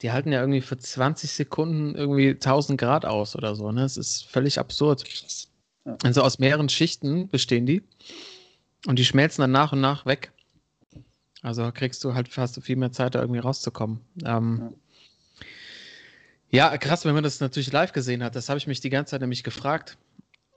[0.00, 3.70] die halten ja irgendwie für 20 Sekunden irgendwie 1000 Grad aus oder so.
[3.72, 3.84] Ne?
[3.84, 5.04] Es ist völlig absurd.
[5.84, 5.96] Ja.
[6.04, 7.82] Also aus mehreren Schichten bestehen die
[8.86, 10.32] und die schmelzen dann nach und nach weg.
[11.42, 14.00] Also kriegst du halt fast viel mehr Zeit, da irgendwie rauszukommen.
[14.24, 14.74] Ähm,
[16.50, 16.72] ja.
[16.72, 16.78] ja.
[16.78, 18.34] krass, wenn man das natürlich live gesehen hat.
[18.34, 19.96] Das habe ich mich die ganze Zeit nämlich gefragt.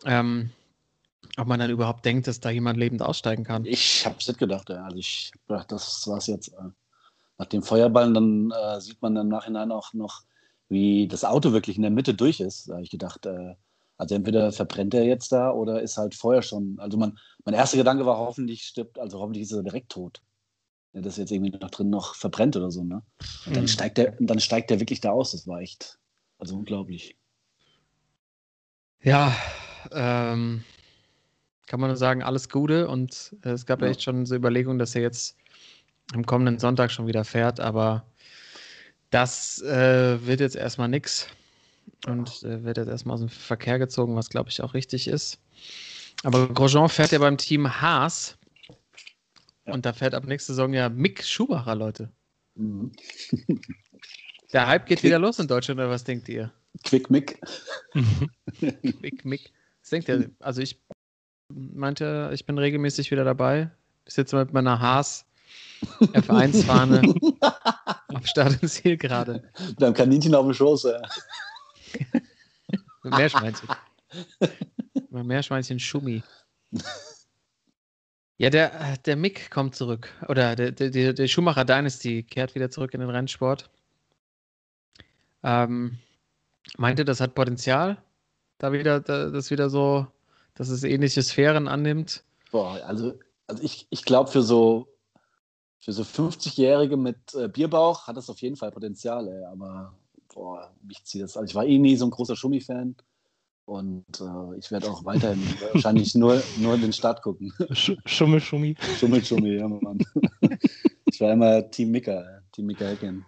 [0.05, 0.49] Ähm,
[1.37, 3.65] ob man dann überhaupt denkt, dass da jemand lebend aussteigen kann.
[3.65, 4.69] Ich habe es nicht gedacht.
[4.69, 4.85] Ja.
[4.85, 6.49] Also ich dachte, das war es jetzt.
[6.49, 6.71] Äh,
[7.37, 10.21] nach dem Feuerballen, dann äh, sieht man im Nachhinein auch noch,
[10.69, 12.69] wie das Auto wirklich in der Mitte durch ist.
[12.69, 13.55] Da habe ich gedacht, äh,
[14.01, 16.75] also entweder verbrennt er jetzt da oder ist halt Feuer schon.
[16.79, 20.23] Also mein, mein erster Gedanke war, hoffentlich stirbt, also hoffentlich ist er direkt tot.
[20.93, 23.03] Ja, dass jetzt irgendwie noch drin noch verbrennt oder so, ne?
[23.45, 23.67] Und dann mhm.
[23.67, 25.33] steigt der, dann steigt der wirklich da aus.
[25.33, 25.99] Das war echt,
[26.39, 27.15] also unglaublich.
[29.03, 29.35] Ja,
[29.91, 30.63] ähm,
[31.67, 33.87] kann man nur sagen, alles Gute und äh, es gab ja.
[33.89, 35.37] echt schon so Überlegungen, dass er jetzt
[36.15, 38.03] am kommenden Sonntag schon wieder fährt, aber
[39.11, 41.27] das äh, wird jetzt erstmal nichts
[42.07, 45.39] und äh, wird jetzt erstmal aus dem Verkehr gezogen, was glaube ich auch richtig ist.
[46.23, 48.37] Aber Grosjean fährt ja beim Team Haas
[49.65, 49.73] ja.
[49.73, 52.09] und da fährt ab nächster Saison ja Mick Schumacher, Leute.
[52.55, 52.91] Mhm.
[54.53, 55.09] Der Hype geht Quick.
[55.09, 56.51] wieder los in Deutschland, oder was denkt ihr?
[56.83, 57.39] Quick Mick.
[58.59, 59.51] Quick Mick.
[59.81, 60.29] Was denkt ihr?
[60.39, 60.81] Also ich
[61.53, 63.71] meinte, ich bin regelmäßig wieder dabei.
[64.03, 65.25] Bis jetzt mit meiner Haas
[65.99, 67.01] F1-Fahne
[68.07, 69.43] auf Start und Ziel gerade.
[69.67, 71.01] Mit einem Kaninchen auf dem Schoß, ja.
[73.03, 73.69] Meerschweinchen.
[75.09, 76.23] Meerschweinchen Schumi.
[78.37, 80.09] Ja, der, der Mick kommt zurück.
[80.27, 83.69] Oder der, der, der Schumacher Dynasty kehrt wieder zurück in den Rennsport.
[85.43, 85.97] Ähm,
[86.77, 88.01] meinte, das hat Potenzial,
[88.57, 90.07] da wieder, da, das wieder so,
[90.55, 92.23] dass es ähnliche Sphären annimmt.
[92.51, 94.87] Boah, also, also ich, ich glaube, für so
[95.81, 99.43] für so 50-Jährige mit äh, Bierbauch hat das auf jeden Fall Potenzial, ey.
[99.45, 99.97] aber
[100.33, 101.37] boah, mich zieht das.
[101.37, 102.95] Also ich war eh nie so ein großer Schummi-Fan
[103.65, 105.41] und äh, ich werde auch weiterhin
[105.73, 107.53] wahrscheinlich nur, nur den Start gucken.
[107.71, 108.75] Sch Schummel, Schummi.
[108.99, 109.99] Schummel, Schummi, ja, Mann.
[111.05, 113.25] ich war immer Team Mika, Team Mika Hecken.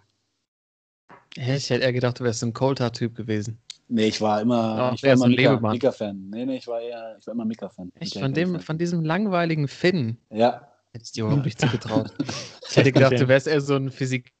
[1.36, 3.58] Ja, ich hätte eher gedacht, du wärst ein Coulthard-Typ gewesen.
[3.88, 6.30] Nee, ich war immer, oh, ich war immer Mika, Mika-Fan.
[6.30, 7.92] Nee, nee, ich war eher, ich war immer Mika-Fan.
[7.96, 10.16] Echt, von, dem, von diesem langweiligen Finn?
[10.30, 12.12] Ja, Hättest du dir überhaupt nicht zugetraut.
[12.70, 14.32] Ich hätte gedacht, du wärst eher so ein Physik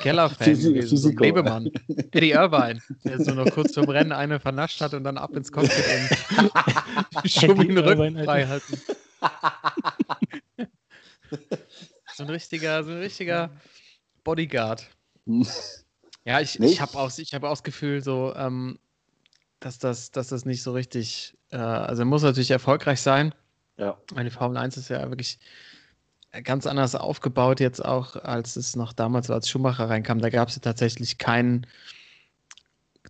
[0.00, 1.70] Keller-Fan gewesen, so ein Lebemann.
[2.12, 5.52] Eddie Irvine, der so noch kurz zum Rennen eine vernascht hat und dann ab ins
[5.52, 5.84] Cockpit
[7.22, 8.78] und Schummi den Rücken frei halten.
[12.14, 13.50] so ein richtiger, so ein richtiger
[14.22, 14.86] Bodyguard.
[16.24, 18.78] Ja, ich, ich habe auch, hab auch das Gefühl, so, ähm,
[19.60, 23.34] dass, das, dass das nicht so richtig, äh, also er muss natürlich erfolgreich sein,
[23.76, 23.98] ja.
[24.14, 25.38] Meine Formel 1 ist ja wirklich
[26.42, 30.20] ganz anders aufgebaut jetzt auch, als es noch damals war, als Schumacher reinkam.
[30.20, 31.66] Da gab es ja tatsächlich keinen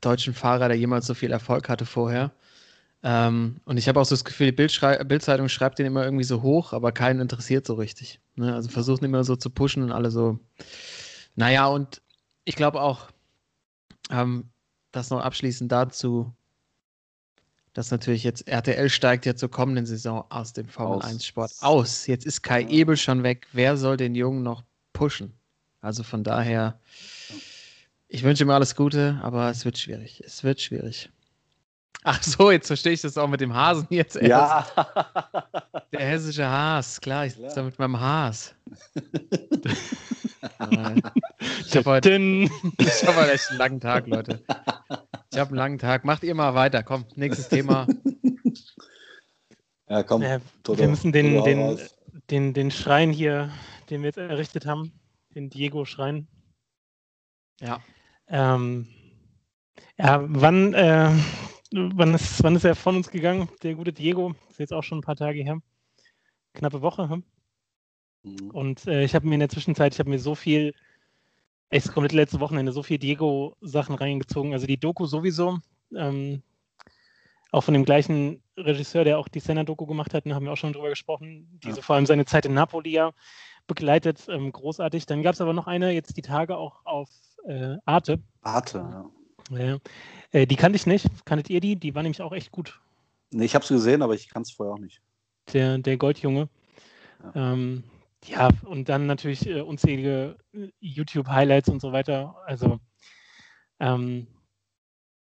[0.01, 2.33] deutschen Fahrer, der jemals so viel Erfolg hatte vorher.
[3.03, 6.43] Ähm, und ich habe auch so das Gefühl, die Bildzeitung schreibt den immer irgendwie so
[6.43, 8.21] hoch, aber keinen interessiert so richtig.
[8.35, 8.55] Ne?
[8.55, 10.39] Also versuchen immer so zu pushen und alle so.
[11.37, 12.01] Naja, und
[12.45, 13.09] ich glaube auch,
[14.11, 14.51] ähm,
[14.93, 16.33] das noch abschließend dazu,
[17.75, 21.05] dass natürlich jetzt RTL steigt ja zur kommenden Saison aus dem Formel aus.
[21.05, 22.07] 1 Sport aus.
[22.07, 23.47] Jetzt ist Kai Ebel schon weg.
[23.53, 25.35] Wer soll den Jungen noch pushen?
[25.81, 26.79] Also von daher,
[28.09, 30.23] ich wünsche ihm alles Gute, aber es wird schwierig.
[30.25, 31.11] Es wird schwierig.
[32.05, 34.29] Ach so, jetzt verstehe ich das auch mit dem Hasen jetzt erst.
[34.29, 34.67] Ja.
[35.93, 38.55] Der hessische Has, klar, ich sitze da mit meinem Has.
[41.67, 42.11] ich habe heute,
[43.07, 44.43] hab heute echt einen langen Tag, Leute.
[45.35, 46.05] Ich habe einen langen Tag.
[46.05, 46.83] Macht ihr mal weiter.
[46.83, 47.87] Komm, nächstes Thema.
[49.89, 50.23] Ja, komm.
[50.23, 51.79] Ja, wir müssen den, den,
[52.31, 53.51] den, den Schrein hier,
[53.91, 54.93] den wir jetzt errichtet haben,
[55.35, 56.27] den Diego-Schrein.
[57.61, 57.83] Ja.
[58.29, 58.89] Ähm,
[59.99, 61.11] Ja, wann, äh,
[61.73, 63.49] wann, ist, wann ist er von uns gegangen?
[63.63, 65.61] Der gute Diego, ist jetzt auch schon ein paar Tage her.
[66.55, 67.09] Knappe Woche.
[67.09, 67.25] Hm?
[68.23, 68.51] Mhm.
[68.51, 70.75] Und äh, ich habe mir in der Zwischenzeit, ich habe mir so viel,
[71.75, 74.53] echt komplett letzte Wochenende, so viel Diego-Sachen reingezogen.
[74.53, 75.59] Also die Doku sowieso.
[75.95, 76.43] Ähm,
[77.51, 80.57] auch von dem gleichen Regisseur, der auch die Senna-Doku gemacht hat, da haben wir auch
[80.57, 81.75] schon drüber gesprochen, die ja.
[81.75, 83.13] so vor allem seine Zeit in Napoli ja
[83.67, 85.07] begleitet, ähm, großartig.
[85.07, 87.09] Dann gab es aber noch eine, jetzt die Tage auch auf
[87.47, 88.21] äh, Arte.
[88.43, 89.59] Arte, ja.
[89.59, 89.79] Ja.
[90.31, 91.07] Äh, die kannte ich nicht.
[91.25, 91.77] Kanntet ihr die?
[91.77, 92.81] Die war nämlich auch echt gut.
[93.31, 95.01] Nee, ich habe sie gesehen, aber ich kann es vorher auch nicht.
[95.53, 96.49] Der, der Goldjunge.
[97.35, 97.53] Ja.
[97.53, 97.85] Ähm,
[98.27, 102.37] ja, und dann natürlich äh, unzählige äh, YouTube-Highlights und so weiter.
[102.47, 102.81] Also,
[103.81, 104.27] ähm,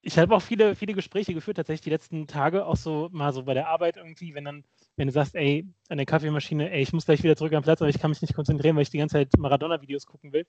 [0.01, 3.43] ich habe auch viele, viele Gespräche geführt, tatsächlich die letzten Tage, auch so mal so
[3.43, 4.63] bei der Arbeit irgendwie, wenn dann,
[4.97, 7.81] wenn du sagst, ey, an der Kaffeemaschine, ey, ich muss gleich wieder zurück am Platz,
[7.81, 10.45] aber ich kann mich nicht konzentrieren, weil ich die ganze Zeit Maradona-Videos gucken will.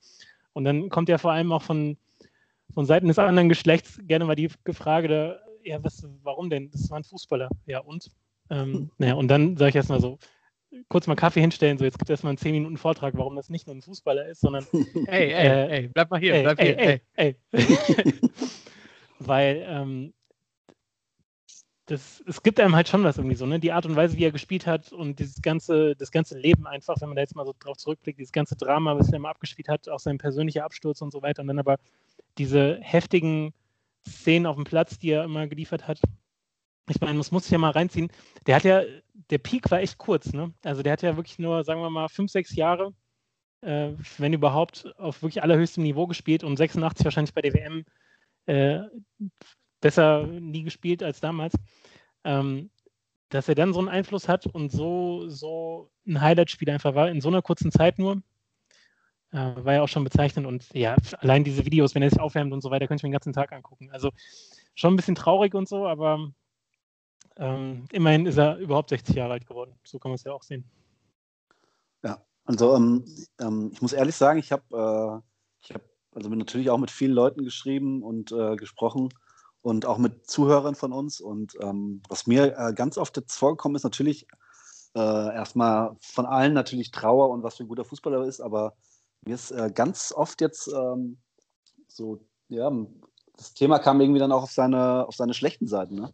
[0.52, 1.96] Und dann kommt ja vor allem auch von,
[2.72, 6.70] von Seiten des anderen Geschlechts gerne mal die Frage, ja, was, warum denn?
[6.72, 7.48] Das war ein Fußballer.
[7.66, 8.10] Ja, und?
[8.50, 10.18] Ähm, naja, und dann sage ich erstmal so,
[10.88, 13.48] kurz mal Kaffee hinstellen, so jetzt gibt es erstmal einen 10 Minuten Vortrag, warum das
[13.48, 14.66] nicht nur ein Fußballer ist, sondern.
[15.06, 17.00] ey, ey, äh, ey, bleib mal hier, ey, bleib ey, hier.
[17.14, 18.14] Ey, ey.
[19.18, 20.12] Weil ähm,
[21.86, 23.60] das, es gibt einem halt schon was irgendwie so, ne?
[23.60, 26.96] Die Art und Weise, wie er gespielt hat und dieses ganze, das ganze Leben einfach,
[27.00, 29.68] wenn man da jetzt mal so drauf zurückblickt, dieses ganze Drama, was er immer abgespielt
[29.68, 31.42] hat, auch sein persönlicher Absturz und so weiter.
[31.42, 31.78] Und dann aber
[32.38, 33.52] diese heftigen
[34.06, 36.00] Szenen auf dem Platz, die er immer geliefert hat.
[36.88, 38.10] Ich meine, das muss ich ja mal reinziehen.
[38.46, 38.82] Der hat ja,
[39.30, 40.52] der Peak war echt kurz, ne?
[40.64, 42.92] Also der hat ja wirklich nur, sagen wir mal, fünf, sechs Jahre,
[43.62, 47.84] äh, wenn überhaupt, auf wirklich allerhöchstem Niveau gespielt und 86 wahrscheinlich bei der WM
[48.46, 48.80] äh,
[49.80, 51.54] besser nie gespielt als damals.
[52.24, 52.70] Ähm,
[53.30, 57.20] dass er dann so einen Einfluss hat und so, so ein Highlight-Spiel einfach war, in
[57.20, 58.22] so einer kurzen Zeit nur,
[59.32, 62.52] äh, war ja auch schon bezeichnend und ja, allein diese Videos, wenn er sich aufwärmt
[62.52, 63.90] und so weiter, könnte ich mir den ganzen Tag angucken.
[63.90, 64.10] Also
[64.74, 66.30] schon ein bisschen traurig und so, aber
[67.36, 69.74] ähm, immerhin ist er überhaupt 60 Jahre alt geworden.
[69.84, 70.64] So kann man es ja auch sehen.
[72.02, 73.04] Ja, also ähm,
[73.40, 75.22] ähm, ich muss ehrlich sagen, ich habe
[75.64, 75.82] äh, hab
[76.14, 79.08] also natürlich auch mit vielen Leuten geschrieben und äh, gesprochen
[79.62, 81.20] und auch mit Zuhörern von uns.
[81.20, 84.26] Und ähm, was mir äh, ganz oft jetzt vorgekommen ist, natürlich
[84.94, 85.00] äh,
[85.34, 88.74] erstmal von allen natürlich Trauer und was für ein guter Fußballer ist, aber
[89.26, 91.18] mir ist äh, ganz oft jetzt ähm,
[91.88, 92.70] so, ja,
[93.36, 96.12] das Thema kam irgendwie dann auch auf seine, auf seine schlechten Seiten, ne?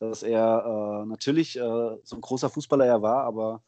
[0.00, 1.60] Dass er äh, natürlich äh,
[2.02, 3.62] so ein großer Fußballer er war, aber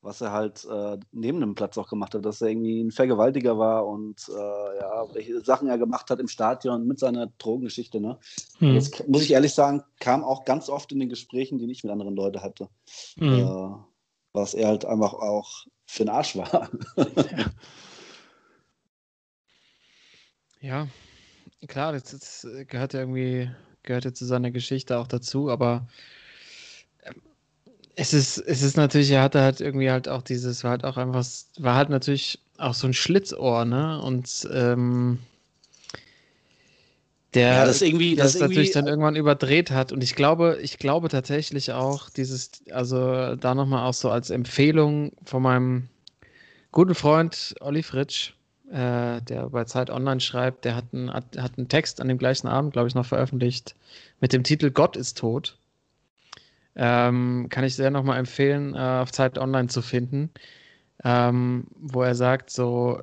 [0.00, 3.58] was er halt äh, neben dem Platz auch gemacht hat, dass er irgendwie ein Vergewaltiger
[3.58, 8.00] war und äh, ja, welche Sachen er gemacht hat im Stadion mit seiner Drogengeschichte.
[8.00, 8.18] Ne?
[8.60, 8.76] Mhm.
[8.76, 11.92] Das muss ich ehrlich sagen, kam auch ganz oft in den Gesprächen, die ich mit
[11.92, 12.68] anderen Leuten hatte.
[13.16, 13.32] Mhm.
[13.32, 13.70] Äh,
[14.32, 16.70] was er halt einfach auch für ein Arsch war.
[20.60, 20.88] Ja,
[21.68, 23.48] klar, das, das gehört ja irgendwie,
[23.82, 25.86] gehört ja zu seiner Geschichte auch dazu, aber
[27.04, 27.14] ähm,
[27.94, 30.96] es ist, es ist natürlich, er hatte halt irgendwie halt auch dieses, war halt auch
[30.96, 31.24] einfach,
[31.58, 34.00] war halt natürlich auch so ein Schlitzohr, ne?
[34.02, 35.18] Und ähm,
[37.34, 39.92] der ja, das irgendwie, das, das natürlich dann irgendwann überdreht hat.
[39.92, 45.12] Und ich glaube, ich glaube tatsächlich auch, dieses, also da nochmal auch so als Empfehlung
[45.24, 45.88] von meinem
[46.72, 48.32] guten Freund Olli Fritsch,
[48.70, 52.48] äh, der bei Zeit Online schreibt, der hat einen, hat, einen Text an dem gleichen
[52.48, 53.74] Abend, glaube ich, noch veröffentlicht
[54.20, 55.58] mit dem Titel Gott ist tot.
[56.76, 60.30] Ähm, kann ich sehr nochmal empfehlen, äh, auf Zeit Online zu finden,
[61.04, 63.00] ähm, wo er sagt, so,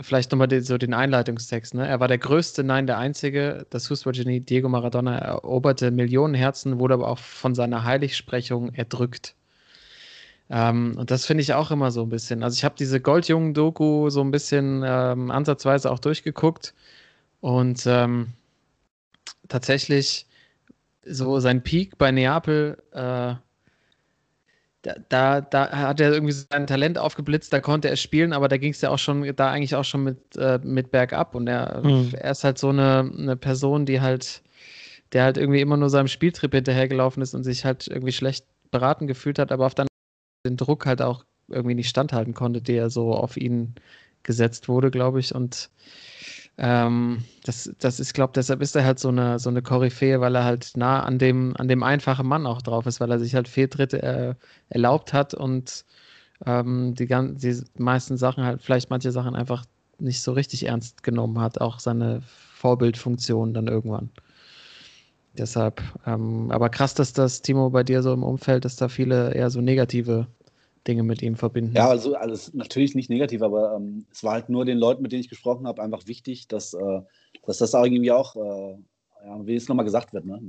[0.00, 1.86] vielleicht nochmal so den Einleitungstext, ne?
[1.86, 3.66] Er war der Größte, nein, der Einzige.
[3.70, 9.34] Das Fußballgenie Diego Maradona eroberte Millionen Herzen, wurde aber auch von seiner Heiligsprechung erdrückt.
[10.48, 12.42] Ähm, und das finde ich auch immer so ein bisschen.
[12.42, 16.74] Also ich habe diese Goldjungen-Doku so ein bisschen ähm, ansatzweise auch durchgeguckt
[17.40, 18.28] und ähm,
[19.48, 20.26] tatsächlich
[21.04, 23.34] so sein Peak bei Neapel, äh,
[25.08, 28.70] da, da, hat er irgendwie sein Talent aufgeblitzt, da konnte er spielen, aber da ging
[28.70, 32.10] es ja auch schon, da eigentlich auch schon mit, äh, mit bergab und er, mhm.
[32.12, 34.42] er ist halt so eine, eine Person, die halt,
[35.12, 39.08] der halt irgendwie immer nur seinem Spieltrip hinterhergelaufen ist und sich halt irgendwie schlecht beraten
[39.08, 39.86] gefühlt hat, aber auf der
[40.46, 43.74] den Druck halt auch irgendwie nicht standhalten konnte, der so auf ihn
[44.22, 45.34] gesetzt wurde, glaube ich.
[45.34, 45.70] Und
[46.58, 50.34] ähm, das, das ist, glaube deshalb ist er halt so eine, so eine Koryphäe, weil
[50.34, 53.34] er halt nah an dem, an dem einfachen Mann auch drauf ist, weil er sich
[53.34, 54.34] halt Fehltritte äh,
[54.70, 55.84] erlaubt hat und
[56.44, 59.64] ähm, die, die meisten Sachen halt, vielleicht manche Sachen einfach
[59.98, 62.22] nicht so richtig ernst genommen hat, auch seine
[62.54, 64.10] Vorbildfunktion dann irgendwann.
[65.38, 69.34] Deshalb, ähm, aber krass, dass das Timo bei dir so im Umfeld, dass da viele
[69.34, 70.26] eher so negative
[70.86, 71.74] Dinge mit ihm verbinden.
[71.74, 75.12] Ja, also alles natürlich nicht negativ, aber ähm, es war halt nur den Leuten, mit
[75.12, 77.00] denen ich gesprochen habe, einfach wichtig, dass, äh,
[77.44, 78.78] dass das irgendwie auch äh,
[79.26, 80.40] ja, wie es nochmal gesagt wird, ne?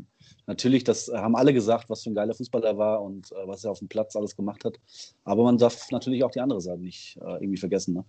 [0.45, 3.63] natürlich, das haben alle gesagt, was für ein geiler Fußballer er war und äh, was
[3.63, 4.75] er auf dem Platz alles gemacht hat.
[5.23, 7.95] Aber man darf natürlich auch die andere Seite nicht äh, irgendwie vergessen.
[7.95, 8.05] Ne?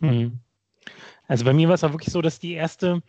[0.00, 0.38] Mhm.
[1.26, 3.02] Also bei mir war es auch wirklich so, dass die erste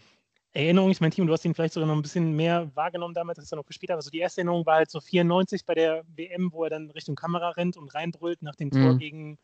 [0.54, 3.38] Erinnerung ist mein Team, du hast ihn vielleicht sogar noch ein bisschen mehr wahrgenommen damals,
[3.38, 3.98] als er noch gespielt hat.
[3.98, 7.16] Also die erste Erinnerung war halt so 94 bei der WM, wo er dann Richtung
[7.16, 8.98] Kamera rennt und reinbrüllt nach dem Tor mhm.
[8.98, 9.38] gegen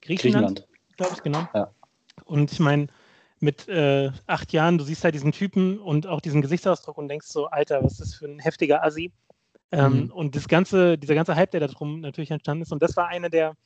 [0.00, 0.68] Griechenland, Griechenland.
[0.96, 1.48] glaube ich, genau.
[1.52, 1.72] Ja.
[2.24, 2.86] Und ich meine,
[3.40, 7.26] mit äh, acht Jahren, du siehst halt diesen Typen und auch diesen Gesichtsausdruck und denkst
[7.26, 9.12] so, Alter, was ist das für ein heftiger Assi.
[9.72, 10.10] Ähm, mhm.
[10.12, 12.72] Und das ganze, dieser ganze Hype, der da drum natürlich entstanden ist.
[12.72, 13.56] Und das war eine der,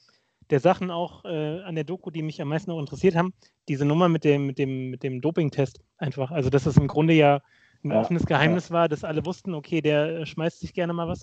[0.51, 3.33] der Sachen auch äh, an der Doku, die mich am meisten auch interessiert haben.
[3.69, 6.31] Diese Nummer mit dem, mit dem, mit dem Doping-Test einfach.
[6.31, 7.41] Also, dass es im Grunde ja
[7.85, 8.75] ein ja, offenes Geheimnis ja.
[8.75, 11.23] war, dass alle wussten, okay, der schmeißt sich gerne mal was.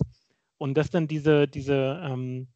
[0.56, 2.48] Und dass dann diese, diese, ähm,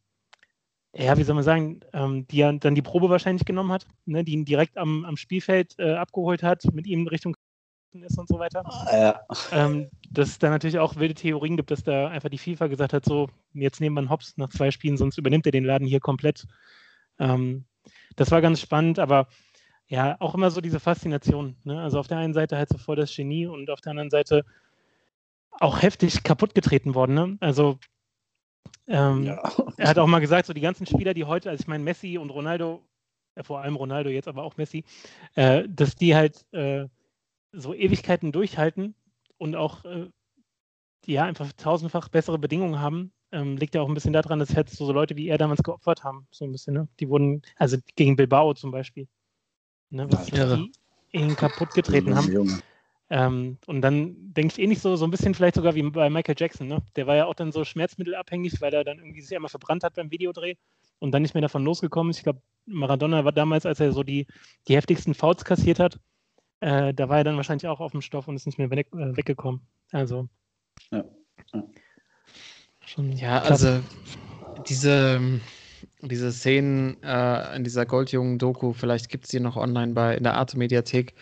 [0.95, 4.33] ja, wie soll man sagen, ähm, die dann die Probe wahrscheinlich genommen hat, ne, die
[4.33, 7.35] ihn direkt am, am Spielfeld äh, abgeholt hat, mit ihm Richtung
[8.01, 8.63] ist und so weiter.
[8.65, 9.21] Ah, ja.
[9.51, 12.93] Ähm, dass es da natürlich auch wilde Theorien gibt, dass da einfach die FIFA gesagt
[12.93, 15.87] hat, so, jetzt nehmen wir einen Hops nach zwei Spielen, sonst übernimmt er den Laden
[15.87, 16.47] hier komplett.
[17.19, 17.65] Ähm,
[18.15, 19.27] das war ganz spannend, aber
[19.87, 21.55] ja, auch immer so diese Faszination.
[21.63, 21.81] Ne?
[21.81, 24.45] Also auf der einen Seite halt so voll das Genie und auf der anderen Seite
[25.59, 27.13] auch heftig kaputtgetreten worden.
[27.13, 27.37] Ne?
[27.41, 27.77] Also
[28.87, 29.41] ähm, ja.
[29.77, 32.17] er hat auch mal gesagt, so die ganzen Spieler, die heute, also ich meine Messi
[32.17, 32.83] und Ronaldo,
[33.35, 34.83] äh, vor allem Ronaldo jetzt, aber auch Messi,
[35.35, 36.87] äh, dass die halt äh,
[37.53, 38.95] so Ewigkeiten durchhalten
[39.37, 40.09] und auch äh,
[41.05, 44.75] ja einfach tausendfach bessere Bedingungen haben, ähm, liegt ja auch ein bisschen daran, dass jetzt
[44.75, 46.87] so, Leute wie er damals geopfert haben, so ein bisschen, ne?
[46.99, 49.07] Die wurden, also gegen Bilbao zum Beispiel,
[49.89, 50.11] ne?
[50.11, 50.71] Was ja, die
[51.11, 52.61] ihn kaputt getreten haben.
[53.09, 56.09] Ähm, und dann denke ich eh nicht so, so ein bisschen vielleicht sogar wie bei
[56.09, 56.81] Michael Jackson, ne?
[56.95, 59.95] Der war ja auch dann so schmerzmittelabhängig, weil er dann irgendwie sich einmal verbrannt hat
[59.95, 60.55] beim Videodreh
[60.99, 62.17] und dann nicht mehr davon losgekommen ist.
[62.17, 64.25] Ich glaube, Maradona war damals, als er so die,
[64.67, 65.99] die heftigsten Fouls kassiert hat,
[66.63, 68.87] äh, da war er dann wahrscheinlich auch auf dem Stoff und ist nicht mehr weg,
[68.93, 69.61] äh, weggekommen.
[69.91, 70.29] Also.
[70.91, 71.03] Ja,
[71.53, 71.63] ja.
[73.15, 73.81] ja also
[74.67, 75.19] diese,
[76.01, 80.35] diese Szenen äh, in dieser Goldjungen-Doku, vielleicht gibt es die noch online bei in der
[80.35, 81.13] Arte-Mediathek,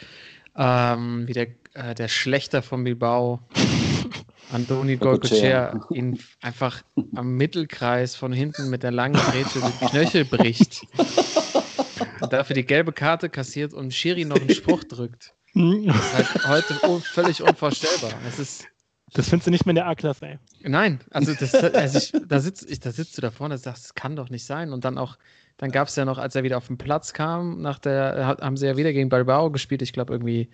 [0.56, 3.40] ähm, wie der, äh, der Schlechter von Bilbao,
[4.52, 6.84] Andoni Golcochea, ihn einfach
[7.16, 10.86] am Mittelkreis von hinten mit der langen Grätsche den Knöchel bricht.
[12.20, 15.34] und dafür die gelbe Karte kassiert und Schiri noch einen Spruch drückt.
[15.54, 18.12] Das ist halt heute völlig unvorstellbar.
[18.24, 18.68] Das ist.
[19.14, 20.40] Das findest du nicht mehr in der A-Klasse, ey.
[20.62, 23.84] Nein, also, das, also ich, da, sitzt, ich, da sitzt du da vorne und sagst,
[23.84, 24.72] das kann doch nicht sein.
[24.72, 25.18] Und dann auch,
[25.58, 28.56] dann gab es ja noch, als er wieder auf den Platz kam, nach der, haben
[28.56, 30.48] sie ja wieder gegen Bilbao gespielt, ich glaube irgendwie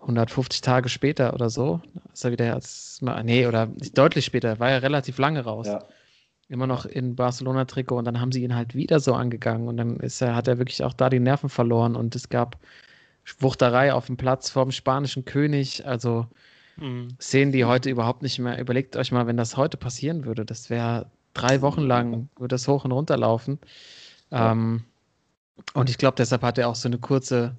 [0.00, 1.82] 150 Tage später oder so.
[2.14, 5.66] Ist er wieder jetzt, nee, oder deutlich später, war ja relativ lange raus.
[5.66, 5.84] Ja
[6.52, 9.96] immer noch in Barcelona-Trikot und dann haben sie ihn halt wieder so angegangen und dann
[10.00, 12.58] ist er, hat er wirklich auch da die Nerven verloren und es gab
[13.38, 16.26] Wuchterei auf dem Platz vom spanischen König, also
[16.76, 17.08] mhm.
[17.18, 20.68] Szenen, die heute überhaupt nicht mehr, überlegt euch mal, wenn das heute passieren würde, das
[20.68, 23.58] wäre drei Wochen lang, würde das hoch und runter laufen.
[24.30, 24.52] Ja.
[24.52, 24.84] Ähm,
[25.72, 27.56] und ich glaube, deshalb hat er auch so eine kurze,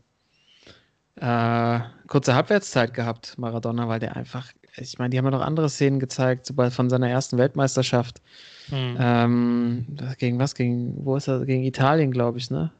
[1.15, 5.69] äh, kurze Halbwertszeit gehabt, Maradona, weil der einfach, ich meine, die haben ja noch andere
[5.69, 8.21] Szenen gezeigt, sobald von seiner ersten Weltmeisterschaft.
[8.69, 8.97] Mhm.
[8.99, 9.85] Ähm,
[10.17, 10.55] gegen was?
[10.55, 11.45] Gegen, wo ist er?
[11.45, 12.71] Gegen Italien, glaube ich, ne?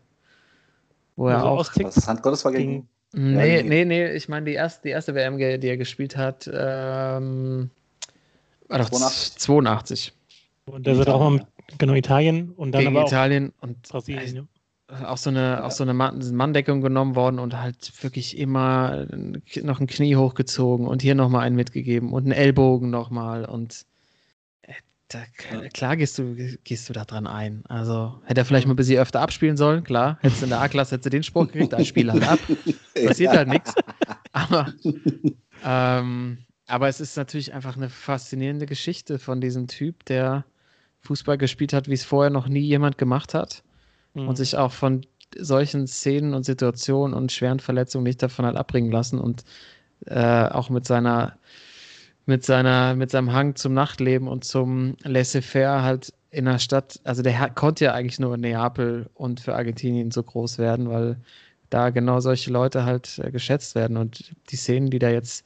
[1.16, 1.76] Wo er also auch.
[1.76, 2.88] Was, Handgottes war gegen.
[3.16, 6.50] Nee, ja, nee, nee, ich meine, die erste, die erste WM, die er gespielt hat,
[6.52, 7.70] ähm,
[8.68, 9.40] war doch 82.
[9.40, 10.14] 82.
[10.66, 11.46] Und der wird auch mal,
[11.78, 14.44] genau, Italien und dann gegen aber Italien und Brasilien, ja.
[14.88, 15.64] Auch so eine, ja.
[15.64, 19.08] auch so eine Manndeckung genommen worden und halt wirklich immer
[19.62, 23.86] noch ein Knie hochgezogen und hier nochmal einen mitgegeben und einen Ellbogen nochmal und
[25.14, 25.20] da,
[25.74, 27.64] klar gehst du, gehst du da dran ein.
[27.68, 30.18] Also hätte er vielleicht mal ein bisschen öfter abspielen sollen, klar.
[30.22, 32.40] Hättest du in der A-Klasse hättest du den Spruch gekriegt, da spiel halt ab.
[33.06, 33.74] Passiert halt nichts.
[34.32, 34.74] Aber,
[35.66, 40.46] ähm, aber es ist natürlich einfach eine faszinierende Geschichte von diesem Typ, der
[41.02, 43.64] Fußball gespielt hat, wie es vorher noch nie jemand gemacht hat.
[44.14, 44.28] Mhm.
[44.28, 45.06] Und sich auch von
[45.36, 49.44] solchen Szenen und Situationen und schweren Verletzungen nicht davon hat abbringen lassen und
[50.06, 51.38] äh, auch mit seiner
[52.26, 57.22] mit seiner, mit seinem Hang zum Nachtleben und zum Laissez-faire halt in der Stadt, also
[57.22, 61.18] der konnte ja eigentlich nur in Neapel und für Argentinien so groß werden, weil
[61.70, 65.46] da genau solche Leute halt äh, geschätzt werden und die Szenen, die da jetzt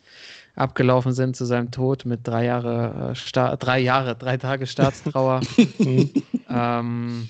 [0.55, 5.41] abgelaufen sind zu seinem Tod mit drei Jahre, äh, drei Jahre, drei Tage Staatstrauer,
[6.49, 7.29] ähm,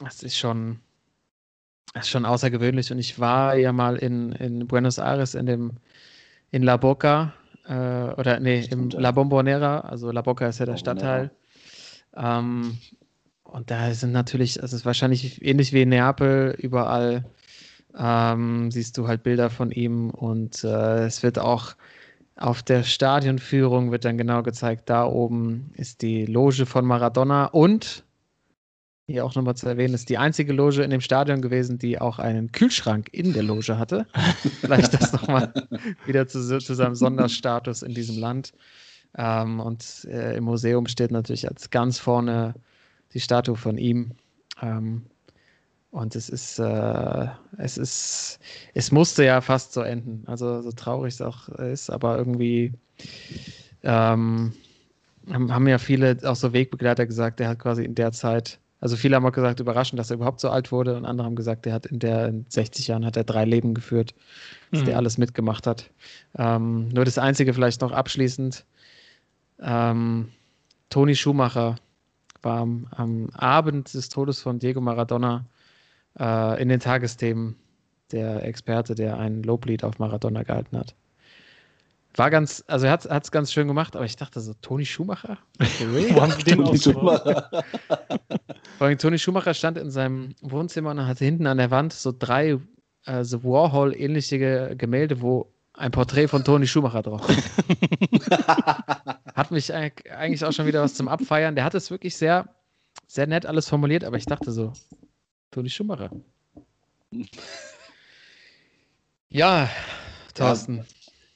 [0.00, 0.80] das ist schon,
[1.94, 2.90] das ist schon außergewöhnlich.
[2.92, 5.72] Und ich war ja mal in, in Buenos Aires in dem,
[6.50, 7.34] in La Boca
[7.66, 11.30] äh, oder nee, im La Bombonera, also La Boca ist ja der Stadtteil.
[12.16, 12.78] Ähm,
[13.44, 17.24] und da sind natürlich, also es ist wahrscheinlich ähnlich wie in Neapel, überall.
[17.96, 21.74] Ähm, siehst du halt Bilder von ihm und äh, es wird auch
[22.36, 28.04] auf der Stadionführung wird dann genau gezeigt, da oben ist die Loge von Maradona und
[29.08, 32.18] hier auch nochmal zu erwähnen, ist die einzige Loge in dem Stadion gewesen, die auch
[32.18, 34.06] einen Kühlschrank in der Loge hatte.
[34.60, 35.52] Vielleicht das nochmal
[36.04, 38.52] wieder zu, zu, seinem Sonderstatus in diesem Land.
[39.16, 42.54] Ähm, und äh, im Museum steht natürlich als ganz vorne
[43.14, 44.12] die Statue von ihm.
[44.60, 45.06] Ähm,
[45.90, 48.38] und es ist, äh, es ist,
[48.74, 50.22] es musste ja fast so enden.
[50.26, 52.74] Also so traurig es auch ist, aber irgendwie
[53.82, 54.52] ähm,
[55.30, 58.96] haben, haben ja viele auch so Wegbegleiter gesagt, der hat quasi in der Zeit also
[58.96, 61.66] viele haben auch gesagt, überraschend, dass er überhaupt so alt wurde und andere haben gesagt,
[61.66, 64.14] er hat in der in 60 Jahren hat er drei Leben geführt,
[64.70, 64.86] dass mhm.
[64.86, 65.90] der alles mitgemacht hat.
[66.36, 68.64] Ähm, nur das Einzige vielleicht noch abschließend.
[69.60, 70.28] Ähm,
[70.90, 71.76] Toni Schumacher
[72.42, 75.44] war am, am, Abend des Todes von Diego Maradona
[76.18, 77.56] äh, in den Tagesthemen
[78.12, 80.94] der Experte, der ein Loblied auf Maradona gehalten hat.
[82.18, 85.38] War ganz, also er hat es ganz schön gemacht, aber ich dachte so, Toni Schumacher?
[85.78, 87.48] Toni Schumacher.
[88.78, 92.12] Vor allem Toni Schumacher stand in seinem Wohnzimmer und hatte hinten an der Wand so
[92.16, 92.58] drei
[93.04, 97.22] äh, so Warhol-ähnliche Gemälde, wo ein Porträt von Toni Schumacher drauf
[99.36, 101.54] Hat mich eigentlich auch schon wieder was zum Abfeiern.
[101.54, 102.48] Der hat es wirklich sehr,
[103.06, 104.72] sehr nett alles formuliert, aber ich dachte so,
[105.52, 106.10] Toni Schumacher.
[109.28, 109.70] Ja,
[110.34, 110.78] Thorsten.
[110.78, 110.84] Ja.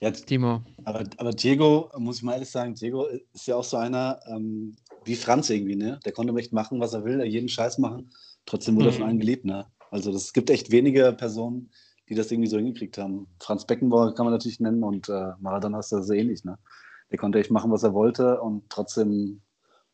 [0.03, 0.63] Jetzt, Timo.
[0.83, 4.75] Aber, aber Diego, muss ich mal ehrlich sagen, Diego ist ja auch so einer ähm,
[5.05, 6.01] wie Franz irgendwie, ne?
[6.05, 8.11] Der konnte echt machen, was er will, er jeden Scheiß machen.
[8.45, 8.91] Trotzdem wurde mhm.
[8.91, 9.65] er von allen geliebt, ne?
[9.93, 11.71] Also es gibt echt wenige Personen,
[12.09, 13.29] die das irgendwie so hingekriegt haben.
[13.39, 16.59] Franz Beckenbauer kann man natürlich nennen und äh, Maradona ist da so ähnlich, ne?
[17.13, 19.41] Der konnte echt machen, was er wollte und trotzdem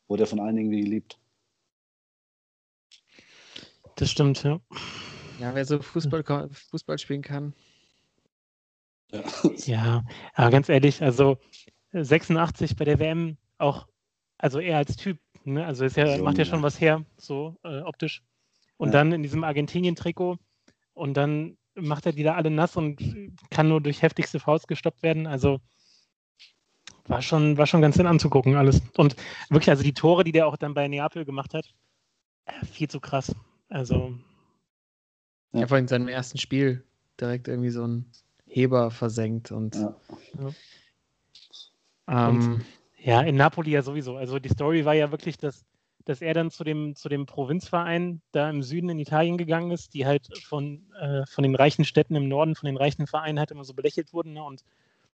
[0.07, 1.19] wurde er von allen irgendwie geliebt.
[3.95, 4.59] Das stimmt, ja.
[5.39, 7.53] Ja, wer so Fußball, Fußball spielen kann,
[9.11, 9.23] ja.
[9.65, 10.03] ja,
[10.33, 11.37] aber ganz ehrlich, also
[11.93, 13.87] 86 bei der WM auch,
[14.37, 15.65] also er als Typ, ne?
[15.65, 18.23] also ist ja, so, macht ja schon was her, so äh, optisch.
[18.77, 18.93] Und ja.
[18.93, 20.37] dann in diesem Argentinien-Trikot
[20.93, 23.01] und dann macht er die da alle nass und
[23.49, 25.27] kann nur durch heftigste Faust gestoppt werden.
[25.27, 25.59] Also
[27.05, 28.81] war schon, war schon ganz nett anzugucken alles.
[28.97, 29.15] Und
[29.49, 31.65] wirklich, also die Tore, die der auch dann bei Neapel gemacht hat,
[32.45, 33.35] äh, viel zu krass.
[33.67, 34.17] Also.
[35.53, 36.83] Ja, vor allem in seinem ersten Spiel
[37.19, 38.05] direkt irgendwie so ein
[38.49, 39.75] Heber versenkt und.
[39.75, 39.95] Ja.
[42.09, 42.61] Ähm,
[42.97, 44.17] ja, in Napoli ja sowieso.
[44.17, 45.63] Also die Story war ja wirklich, dass,
[46.05, 49.93] dass er dann zu dem, zu dem Provinzverein da im Süden in Italien gegangen ist,
[49.93, 53.51] die halt von, äh, von den reichen Städten im Norden, von den reichen Vereinen halt
[53.51, 54.33] immer so belächelt wurden.
[54.33, 54.43] Ne?
[54.43, 54.63] Und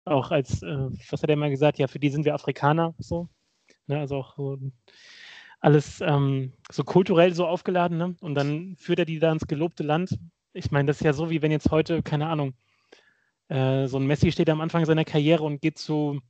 [0.04, 3.28] auch als, äh, was hat er mal gesagt, ja, für die sind wir Afrikaner, so.
[3.86, 3.98] Ne?
[3.98, 4.58] Also auch so
[5.60, 7.98] alles ähm, so kulturell so aufgeladen.
[7.98, 8.16] Ne?
[8.20, 10.18] Und dann führt er die da ins gelobte Land.
[10.52, 12.54] Ich meine, das ist ja so, wie wenn jetzt heute, keine Ahnung,
[13.48, 16.20] äh, so ein Messi steht am Anfang seiner Karriere und geht zu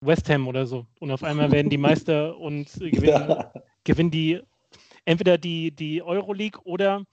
[0.00, 0.86] West Ham oder so.
[1.00, 3.52] Und auf einmal werden die Meister und gewinnen, ja.
[3.84, 4.40] gewinnen die
[5.06, 7.04] entweder die, die Euroleague oder,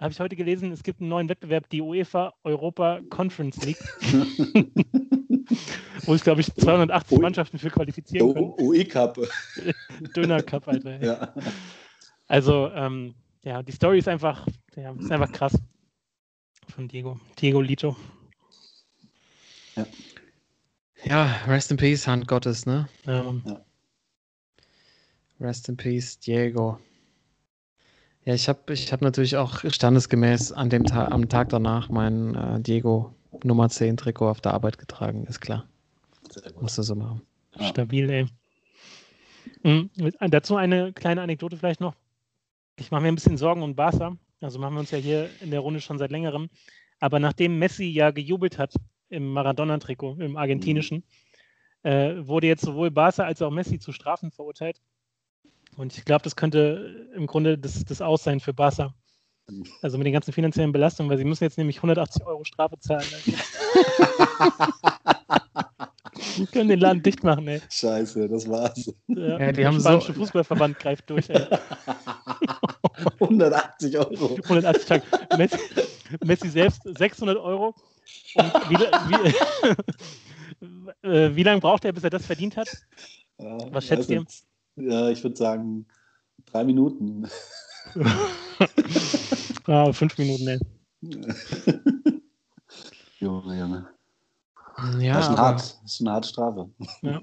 [0.00, 3.78] habe ich heute gelesen, es gibt einen neuen Wettbewerb, die UEFA Europa Conference League.
[6.04, 8.54] Wo ich, glaube ich, 280 Mannschaften für qualifizieren können.
[8.58, 9.18] UE Cup.
[10.16, 11.02] Döner Cup, Alter.
[11.02, 11.34] Ja.
[12.28, 14.46] Also, ähm, ja, die Story ist einfach,
[14.76, 15.58] ja, ist einfach krass.
[16.68, 17.18] Von Diego.
[17.38, 17.96] Diego Lito.
[19.76, 19.86] Ja.
[21.04, 22.88] ja, Rest in Peace, Hand Gottes, ne?
[23.04, 23.34] Ja.
[23.44, 23.64] ja.
[25.40, 26.78] Rest in Peace, Diego.
[28.24, 32.34] Ja, ich habe ich hab natürlich auch standesgemäß an dem Ta am Tag danach mein
[32.34, 33.14] äh, Diego
[33.44, 35.68] Nummer 10 Trikot auf der Arbeit getragen, ist klar.
[36.60, 37.22] Musst du so machen.
[37.56, 37.68] Ja.
[37.68, 38.26] Stabil, ey.
[39.62, 39.90] Mhm.
[40.20, 41.94] Dazu eine kleine Anekdote vielleicht noch.
[42.78, 44.16] Ich mache mir ein bisschen Sorgen um Barca.
[44.40, 46.48] Also machen wir uns ja hier in der Runde schon seit längerem.
[46.98, 48.74] Aber nachdem Messi ja gejubelt hat
[49.08, 51.04] im Maradona-Trikot, im argentinischen,
[51.82, 51.90] mhm.
[51.90, 54.80] äh, wurde jetzt sowohl Barca als auch Messi zu Strafen verurteilt.
[55.76, 58.94] Und ich glaube, das könnte im Grunde das, das Aus sein für Barca.
[59.48, 59.66] Mhm.
[59.82, 63.06] Also mit den ganzen finanziellen Belastungen, weil sie müssen jetzt nämlich 180 Euro Strafe zahlen.
[66.38, 67.60] Die können den Laden dicht machen, ey.
[67.70, 68.92] Scheiße, das war's.
[69.08, 71.46] Ja, ja die der haben spanische so Fußballverband greift durch, ey.
[73.20, 74.34] 180 Euro.
[74.44, 75.02] 180 Tage.
[75.36, 75.58] Messi,
[76.24, 77.74] Messi selbst 600 Euro
[78.34, 78.76] wie,
[79.08, 79.34] wie,
[81.08, 82.68] äh, wie lange braucht er, bis er das verdient hat?
[83.38, 84.24] Ja, Was schätzt ihr?
[84.76, 85.86] Ja, ich würde sagen
[86.46, 87.28] drei Minuten.
[89.66, 90.58] ah, fünf Minuten, ey.
[93.18, 93.88] Junge, Junge.
[94.98, 96.68] Ja, das ist, eine hart, das ist eine harte Strafe.
[97.00, 97.22] Ja.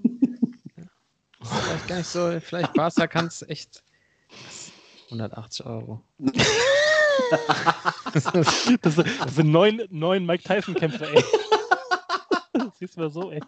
[1.43, 3.84] vielleicht gar nicht so, vielleicht Barca kann es echt
[5.06, 6.01] 180 Euro.
[8.14, 8.24] Das,
[8.82, 11.24] das, sind neun, neun Mike Tyson-Kämpfer, ey.
[12.53, 13.41] Das siehst du mal so, ey.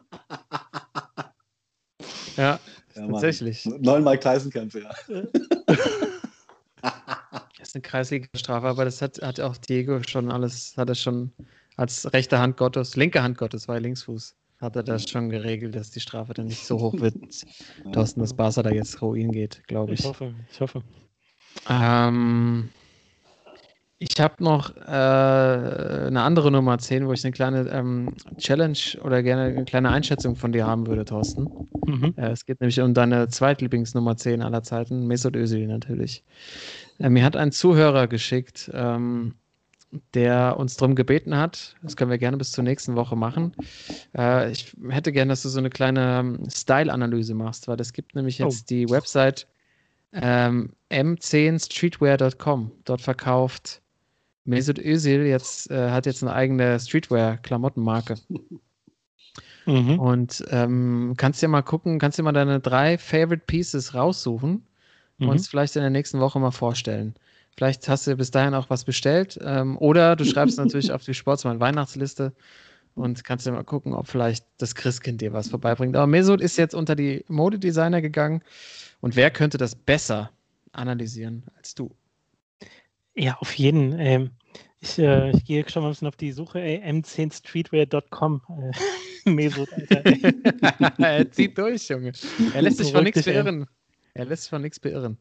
[2.35, 2.59] Ja,
[2.95, 3.65] ja tatsächlich.
[3.65, 4.91] Neun Mike Tyson-Kämpfe, ja.
[7.57, 11.31] Das ist eine Kreisliga-Strafe, aber das hat, hat auch Diego schon alles, hat er schon
[11.77, 15.89] als rechte Hand Gottes, linke Hand Gottes, war Linksfuß, hat er das schon geregelt, dass
[15.89, 17.15] die Strafe dann nicht so hoch wird.
[17.91, 20.01] Thorsten, dass Barca da jetzt Ruin geht, glaube ich.
[20.01, 20.83] Ich hoffe, ich hoffe.
[21.67, 22.69] Ähm,
[23.97, 29.23] ich habe noch äh, eine andere Nummer 10, wo ich eine kleine ähm, Challenge oder
[29.23, 31.47] gerne eine kleine Einschätzung von dir haben würde, Thorsten.
[31.85, 32.13] Mhm.
[32.17, 36.23] Äh, es geht nämlich um deine Zweitlieblingsnummer 10 aller Zeiten, Mesut Özil natürlich.
[36.99, 39.35] Äh, mir hat ein Zuhörer geschickt, ähm,
[40.13, 41.77] der uns darum gebeten hat.
[41.81, 43.55] Das können wir gerne bis zur nächsten Woche machen.
[44.17, 48.13] Äh, ich hätte gerne, dass du so eine kleine ähm, Style-Analyse machst, weil es gibt
[48.13, 48.65] nämlich jetzt oh.
[48.69, 49.47] die Website
[50.11, 52.71] ähm, m10streetwear.com.
[52.83, 53.81] Dort verkauft
[54.45, 58.15] Mesut Özil jetzt, äh, hat jetzt eine eigene Streetwear-Klamottenmarke.
[59.65, 59.99] Mhm.
[59.99, 64.63] Und ähm, kannst dir mal gucken, kannst dir mal deine drei Favorite Pieces raussuchen
[65.17, 65.27] mhm.
[65.27, 67.15] und uns vielleicht in der nächsten Woche mal vorstellen.
[67.57, 69.39] Vielleicht hast du bis dahin auch was bestellt.
[69.41, 72.33] Ähm, oder du schreibst natürlich auf die Sportsmann Weihnachtsliste
[72.95, 75.95] und kannst dir mal gucken, ob vielleicht das Christkind dir was vorbeibringt.
[75.95, 78.41] Aber Mesut ist jetzt unter die Modedesigner gegangen.
[79.01, 80.31] Und wer könnte das besser
[80.73, 81.91] analysieren als du?
[83.15, 83.97] Ja, auf jeden.
[83.99, 84.31] Ähm,
[84.79, 86.59] ich, äh, ich gehe schon mal ein bisschen auf die Suche.
[86.59, 88.41] m10streetwear.com.
[89.25, 89.69] Äh, Mesut,
[90.99, 92.11] er zieht durch, Junge.
[92.53, 93.65] Er lässt sich von nichts beirren.
[94.13, 95.17] Er lässt sich von nichts beirren.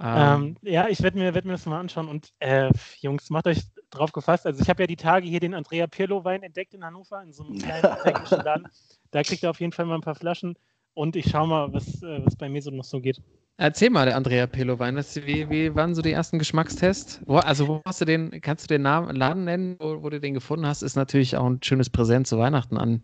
[0.00, 2.08] Ähm, ja, ich werde mir, werd mir das mal anschauen.
[2.08, 2.70] Und äh,
[3.00, 4.46] Jungs, macht euch drauf gefasst.
[4.46, 7.44] Also ich habe ja die Tage hier den Andrea Pirlo-Wein entdeckt in Hannover, in so
[7.44, 8.68] einem kleinen technischen Laden.
[9.10, 10.56] Da kriegt ihr auf jeden Fall mal ein paar Flaschen.
[10.94, 13.20] Und ich schaue mal, was, äh, was bei mir so noch so geht.
[13.58, 14.96] Erzähl mal, der Andrea Pirlo-Wein.
[14.96, 17.20] Wie, wie waren so die ersten Geschmackstests?
[17.26, 20.20] Wo, also, wo hast du den, kannst du den Namen, Laden nennen, wo, wo, du
[20.20, 20.82] den gefunden hast?
[20.82, 23.02] Ist natürlich auch ein schönes Präsent zu Weihnachten an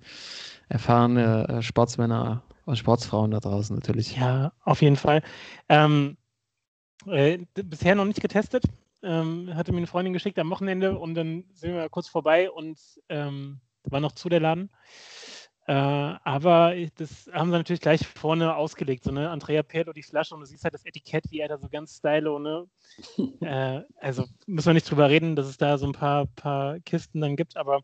[0.69, 4.17] erfahrene äh, Sportsmänner und Sportsfrauen da draußen natürlich.
[4.17, 5.23] Ja, auf jeden Fall.
[5.69, 6.17] Ähm,
[7.07, 8.65] äh, bisher noch nicht getestet.
[9.03, 12.81] Ähm, hatte mir eine Freundin geschickt am Wochenende und dann sind wir kurz vorbei und
[13.09, 14.71] ähm, war noch zu der Laden.
[15.69, 15.73] Äh,
[16.25, 19.05] aber das haben sie natürlich gleich vorne ausgelegt.
[19.05, 19.29] So, ne?
[19.29, 21.99] Andrea Pirlo, die Flasche und du siehst halt das Etikett, wie er da so ganz
[21.99, 22.65] stylo, ne?
[23.43, 27.21] äh, also müssen wir nicht drüber reden, dass es da so ein paar, paar Kisten
[27.21, 27.83] dann gibt, aber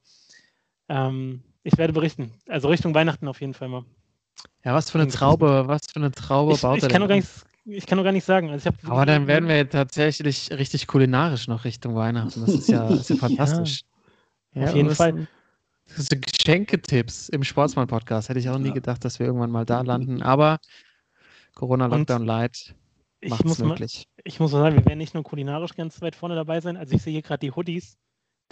[0.89, 2.33] ähm, ich werde berichten.
[2.49, 3.85] Also Richtung Weihnachten auf jeden Fall mal.
[4.65, 7.09] Ja, was für eine Traube, was für eine Traube ich, baut ich er kann denn?
[7.09, 8.49] Gar nichts, ich kann nur gar nicht sagen.
[8.49, 12.41] Also Aber dann werden wir tatsächlich richtig kulinarisch noch Richtung Weihnachten.
[12.41, 13.83] Das ist ja, ist ja fantastisch.
[14.55, 15.27] Ja, auf jeden Fall.
[15.87, 18.29] Sind Geschenketipps im Sportsmann-Podcast.
[18.29, 18.75] Hätte ich auch nie ja.
[18.75, 20.23] gedacht, dass wir irgendwann mal da landen.
[20.23, 20.59] Aber
[21.55, 22.75] Corona-Lockdown Light
[23.23, 24.09] macht es möglich.
[24.17, 26.77] Mal, ich muss mal sagen, wir werden nicht nur kulinarisch ganz weit vorne dabei sein.
[26.77, 27.97] Also ich sehe hier gerade die Hoodies.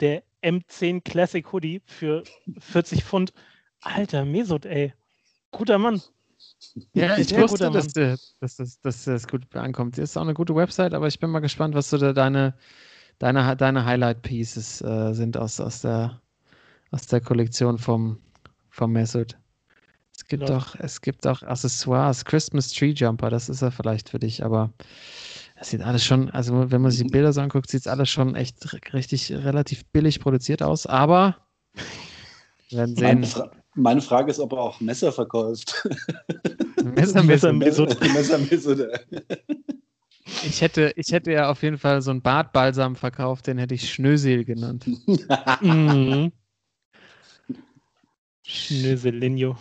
[0.00, 2.22] Der M10 Classic Hoodie für
[2.58, 3.32] 40 Pfund.
[3.80, 4.94] Alter, Mesut, ey.
[5.50, 6.00] Guter Mann.
[6.94, 9.98] Ja, ich wusste, dass, dass, dass, dass, das gut ankommt.
[9.98, 12.56] Das ist auch eine gute Website, aber ich bin mal gespannt, was so da deine,
[13.18, 16.21] deine, deine Highlight-Pieces äh, sind aus, aus, der,
[16.92, 18.18] aus der Kollektion vom,
[18.70, 19.36] vom Mesut.
[20.14, 20.58] Es gibt ja.
[20.58, 24.72] auch, es gibt auch Accessoires, Christmas Tree Jumper, das ist ja vielleicht für dich, aber
[25.58, 28.10] das sieht alles schon, also wenn man sich die Bilder so anguckt, sieht es alles
[28.10, 31.36] schon echt richtig relativ billig produziert aus, aber
[32.68, 33.50] wir werden sehen.
[33.74, 35.88] Meine Frage ist, ob er auch Messer verkauft.
[36.84, 38.88] Messer, Messer, Messer, Messer, Messer.
[40.44, 43.90] Ich hätte, ich hätte ja auf jeden Fall so einen Bartbalsam verkauft, den hätte ich
[43.90, 44.86] Schnösel genannt.
[45.62, 46.32] mhm.
[48.44, 49.56] Schnöselinho.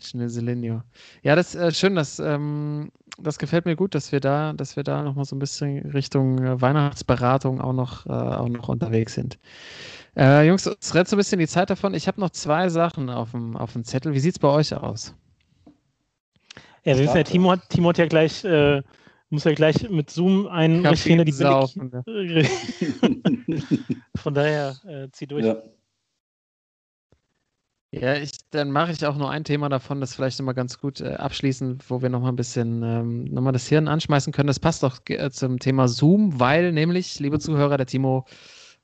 [0.00, 0.82] Schnöselinho.
[1.22, 4.76] Ja, das ist äh, schön, dass, ähm, das gefällt mir gut, dass wir da, dass
[4.76, 9.14] wir da nochmal so ein bisschen Richtung äh, Weihnachtsberatung auch noch, äh, auch noch unterwegs
[9.14, 9.38] sind.
[10.16, 11.94] Äh, Jungs, es rennt so ein bisschen die Zeit davon.
[11.94, 14.12] Ich habe noch zwei Sachen auf dem, auf dem Zettel.
[14.14, 15.14] Wie sieht es bei euch aus?
[16.84, 18.82] Ja, wir wissen ja, Timo hat, Timo hat ja gleich, äh,
[19.28, 21.90] muss ja gleich mit Zoom einen Rechner die saufen,
[24.16, 25.44] Von daher, äh, zieh durch.
[25.44, 25.62] Ja.
[27.92, 31.00] Ja, ich, dann mache ich auch nur ein Thema davon, das vielleicht nochmal ganz gut
[31.00, 34.46] äh, abschließen, wo wir nochmal ein bisschen ähm, nochmal das Hirn anschmeißen können.
[34.46, 38.26] Das passt auch äh, zum Thema Zoom, weil nämlich, liebe Zuhörer, der Timo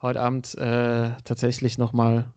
[0.03, 2.33] heute Abend äh, tatsächlich nochmal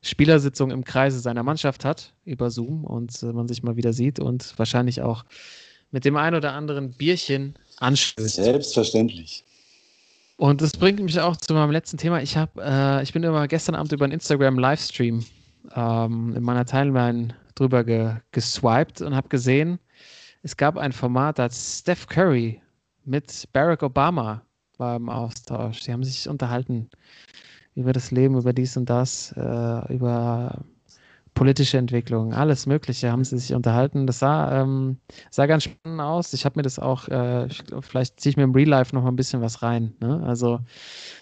[0.00, 4.18] Spielersitzung im Kreise seiner Mannschaft hat über Zoom und äh, man sich mal wieder sieht
[4.18, 5.26] und wahrscheinlich auch
[5.90, 8.36] mit dem ein oder anderen Bierchen anstößt.
[8.36, 9.44] Selbstverständlich.
[10.38, 12.22] Und das bringt mich auch zu meinem letzten Thema.
[12.22, 15.24] Ich habe, äh, ich bin immer gestern Abend über einen Instagram Livestream
[15.74, 19.78] ähm, in meiner Timeline drüber ge geswiped und habe gesehen,
[20.42, 22.62] es gab ein Format, da hat Steph Curry
[23.04, 24.42] mit Barack Obama
[24.76, 25.80] war im Austausch.
[25.80, 26.88] Die haben sich unterhalten
[27.74, 30.64] über das Leben, über dies und das, äh, über
[31.38, 34.08] politische Entwicklung, alles Mögliche haben sie sich unterhalten.
[34.08, 34.98] Das sah, ähm,
[35.30, 36.32] sah ganz spannend aus.
[36.32, 39.04] Ich habe mir das auch, äh, glaub, vielleicht ziehe ich mir im Real Life noch
[39.04, 39.94] mal ein bisschen was rein.
[40.00, 40.20] Ne?
[40.26, 40.58] Also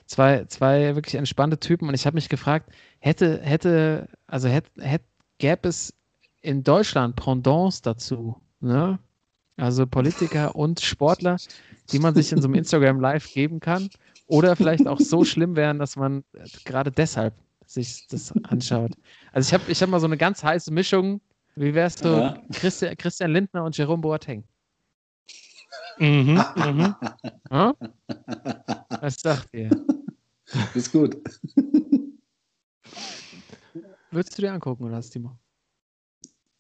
[0.07, 5.05] zwei, zwei wirklich entspannte Typen und ich habe mich gefragt, hätte, hätte, also hätte, hätte,
[5.37, 5.93] gäbe es
[6.41, 8.99] in Deutschland Pendants dazu, ne?
[9.59, 11.37] Also Politiker und Sportler,
[11.93, 13.91] die man sich in so einem Instagram Live geben kann
[14.27, 16.25] oder vielleicht auch so schlimm wären, dass man
[16.65, 17.35] gerade deshalb
[17.67, 18.93] sich das anschaut.
[19.37, 21.21] Also ich habe ich hab mal so eine ganz heiße Mischung.
[21.57, 22.43] Wie wärst du ja.
[22.55, 24.45] Christian, Christian Lindner und Jerome Boateng?
[25.99, 26.95] Mhm, mhm.
[27.51, 27.75] Hm?
[28.99, 29.69] Was sagt ihr?
[30.75, 31.19] Ist gut.
[34.11, 35.39] Würdest du dir angucken, oder hast Timo?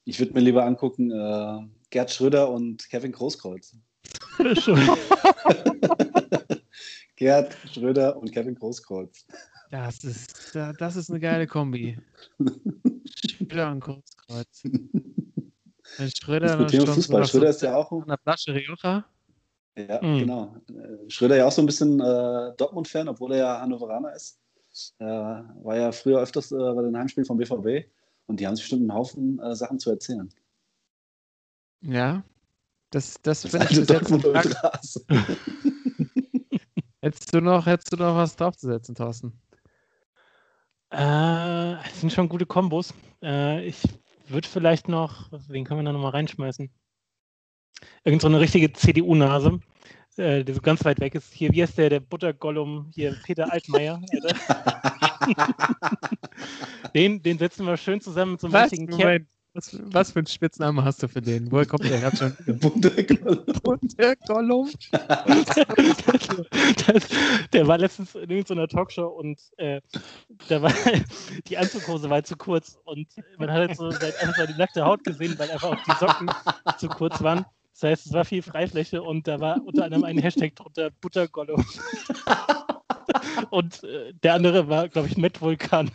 [0.04, 3.74] Ich würde mir lieber angucken äh, Gerd Schröder und Kevin Großkreuz.
[7.16, 9.24] Gerd Schröder und Kevin Großkreuz.
[9.76, 11.98] Das ist, das ist eine geile Kombi.
[13.14, 14.62] Schröder und Großkreuz.
[15.98, 17.26] Wenn Schröder, das Thema Fußball.
[17.26, 17.92] Schröder ist ja auch.
[17.92, 19.04] An der Flasche Rioja.
[19.76, 20.18] Ja, mhm.
[20.18, 20.56] genau.
[20.70, 24.40] Äh, Schröder ja auch so ein bisschen äh, Dortmund-Fan, obwohl er ja Hannoveraner ist.
[24.98, 27.86] Äh, war ja früher öfters äh, bei den Heimspielen vom BVB
[28.26, 30.32] und die haben sich bestimmt einen Haufen äh, Sachen zu erzählen.
[31.82, 32.24] Ja,
[32.90, 34.10] das, das, das finde ich bis jetzt
[37.02, 39.38] hättest, du noch, hättest du noch was draufzusetzen, Thorsten?
[40.90, 42.94] Äh, das sind schon gute Kombos.
[43.22, 43.82] Äh, ich
[44.28, 46.70] würde vielleicht noch, wen können wir da nochmal reinschmeißen?
[48.04, 49.60] Irgend so eine richtige CDU-Nase,
[50.16, 51.32] äh, die so ganz weit weg ist.
[51.32, 52.90] Hier, wie heißt der, der Buttergollum?
[52.94, 54.00] Hier, Peter Altmaier.
[56.94, 58.72] den, den setzen wir schön zusammen mit so einem Was?
[58.72, 59.26] richtigen Kern.
[59.56, 61.50] Was, was, für einen Spitznamen hast du für den?
[61.50, 62.36] Woher kommt der gerade schon?
[63.62, 64.68] Bunte-Gollum.
[67.54, 69.80] der war letztens in irgendeiner Talkshow und äh,
[70.48, 70.70] da war
[71.48, 75.38] die Anzughose war zu kurz und man hat halt so einfach die nackte Haut gesehen,
[75.38, 76.30] weil einfach auch die Socken
[76.76, 77.46] zu kurz waren.
[77.72, 81.64] Das heißt, es war viel Freifläche und da war unter anderem ein Hashtag drunter Buttergollum.
[83.50, 85.90] und äh, der andere war, glaube ich, Matt Vulkan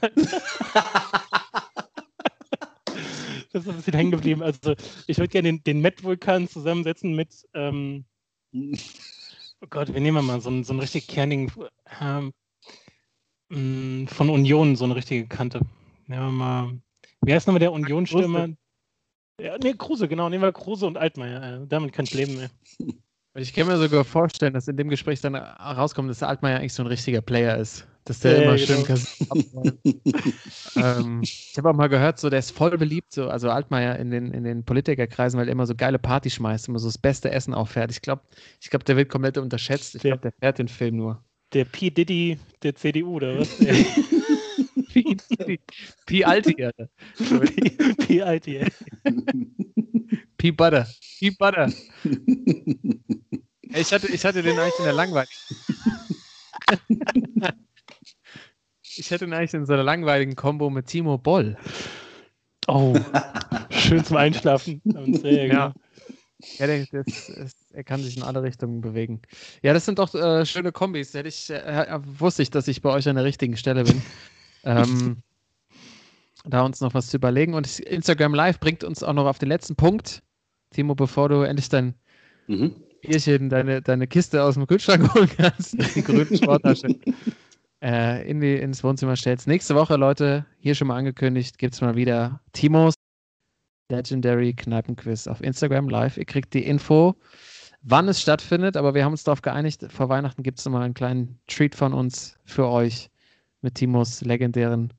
[3.53, 4.41] das ist ein bisschen hängen geblieben.
[4.41, 4.75] Also
[5.07, 8.05] ich würde gerne den, den Met-Vulkan zusammensetzen mit, ähm,
[8.53, 11.51] oh Gott, wir nehmen mal so einen, so einen richtig kernigen
[11.99, 12.33] ähm,
[13.49, 15.61] mm, von Union, so eine richtige Kante.
[16.07, 16.81] Nehmen wir mal,
[17.21, 18.49] wie heißt nochmal der Union-Stürmer?
[19.39, 21.63] Ja, nee, Kruse, genau, nehmen wir Kruse und Altmaier.
[21.63, 22.39] Äh, damit kann ich leben.
[22.39, 22.49] Ey.
[23.33, 26.83] Ich kann mir sogar vorstellen, dass in dem Gespräch dann rauskommt, dass Altmaier eigentlich so
[26.83, 27.87] ein richtiger Player ist.
[28.05, 28.85] Dass der ja, immer genau.
[28.85, 29.81] schön
[30.75, 34.09] ähm, Ich habe auch mal gehört, so der ist voll beliebt, so, also Altmaier in
[34.09, 37.29] den, in den Politikerkreisen, weil er immer so geile Party schmeißt, immer so das beste
[37.29, 37.91] Essen auffährt.
[37.91, 38.23] Ich glaube,
[38.59, 39.95] ich glaub, der wird komplett unterschätzt.
[39.95, 41.23] Ich glaube, der fährt den Film nur.
[41.53, 41.91] Der P.
[41.91, 43.49] Diddy der CDU, oder was?
[44.93, 45.03] P.
[45.03, 45.59] Diddy.
[46.05, 46.23] P.
[46.25, 46.55] Alti,
[48.07, 48.21] P.
[48.21, 48.65] Alti,
[50.37, 50.51] P.
[50.51, 50.87] Butter.
[51.19, 51.29] P.
[51.31, 51.71] Butter.
[53.73, 55.31] Ich hatte, ich hatte den eigentlich in der langweiligen.
[58.97, 61.57] ich hätte ihn eigentlich in so einer langweiligen Kombo mit Timo Boll.
[62.67, 62.95] Oh,
[63.69, 64.81] schön zum Einschlafen.
[65.23, 65.73] Ja.
[66.57, 69.21] Ja, das, das, er kann sich in alle Richtungen bewegen.
[69.61, 71.13] Ja, das sind doch äh, schöne Kombis.
[71.13, 74.01] Hätte ich, äh, wusste ich, dass ich bei euch an der richtigen Stelle bin.
[74.63, 75.17] ähm,
[76.43, 77.53] da uns noch was zu überlegen.
[77.53, 80.23] Und Instagram Live bringt uns auch noch auf den letzten Punkt.
[80.71, 81.93] Timo, bevor du endlich dein
[82.47, 82.75] mhm.
[83.01, 86.87] Bierchen, deine, deine Kiste aus dem Kühlschrank holen kannst, die grüne Sporttasche,
[87.81, 89.47] äh, in die, ins Wohnzimmer stellst.
[89.47, 92.93] Nächste Woche, Leute, hier schon mal angekündigt, gibt es mal wieder Timos
[93.89, 96.17] Legendary Kneipenquiz auf Instagram live.
[96.17, 97.15] Ihr kriegt die Info,
[97.81, 100.93] wann es stattfindet, aber wir haben uns darauf geeinigt, vor Weihnachten gibt es nochmal einen
[100.93, 103.09] kleinen Treat von uns für euch
[103.61, 104.93] mit Timos legendären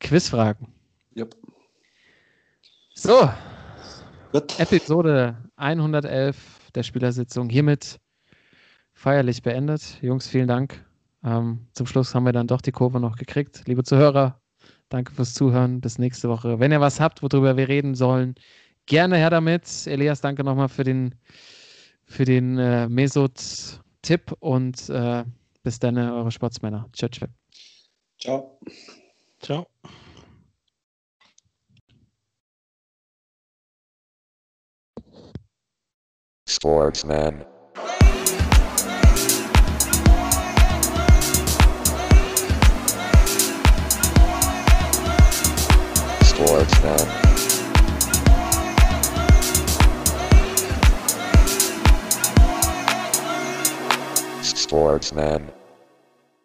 [0.00, 0.68] Quizfragen.
[1.16, 1.36] Yep.
[2.94, 3.30] So,
[4.32, 4.58] Gut.
[4.58, 8.00] Episode 111 der Spielersitzung hiermit
[8.92, 9.98] feierlich beendet.
[10.00, 10.84] Jungs, vielen Dank.
[11.24, 13.62] Ähm, zum Schluss haben wir dann doch die Kurve noch gekriegt.
[13.66, 14.40] Liebe Zuhörer,
[14.88, 15.80] danke fürs Zuhören.
[15.80, 16.58] Bis nächste Woche.
[16.58, 18.34] Wenn ihr was habt, worüber wir reden sollen,
[18.86, 19.86] gerne her damit.
[19.86, 21.14] Elias, danke nochmal für den,
[22.04, 25.24] für den äh, Mesut-Tipp und äh,
[25.62, 26.88] bis dann, eure Sportsmänner.
[26.92, 27.28] Ciao, ciao.
[28.18, 28.58] Ciao.
[29.40, 29.66] Ciao.
[36.48, 37.51] Sportsman.
[46.42, 46.98] Sportsman.
[54.42, 55.61] Sportsman.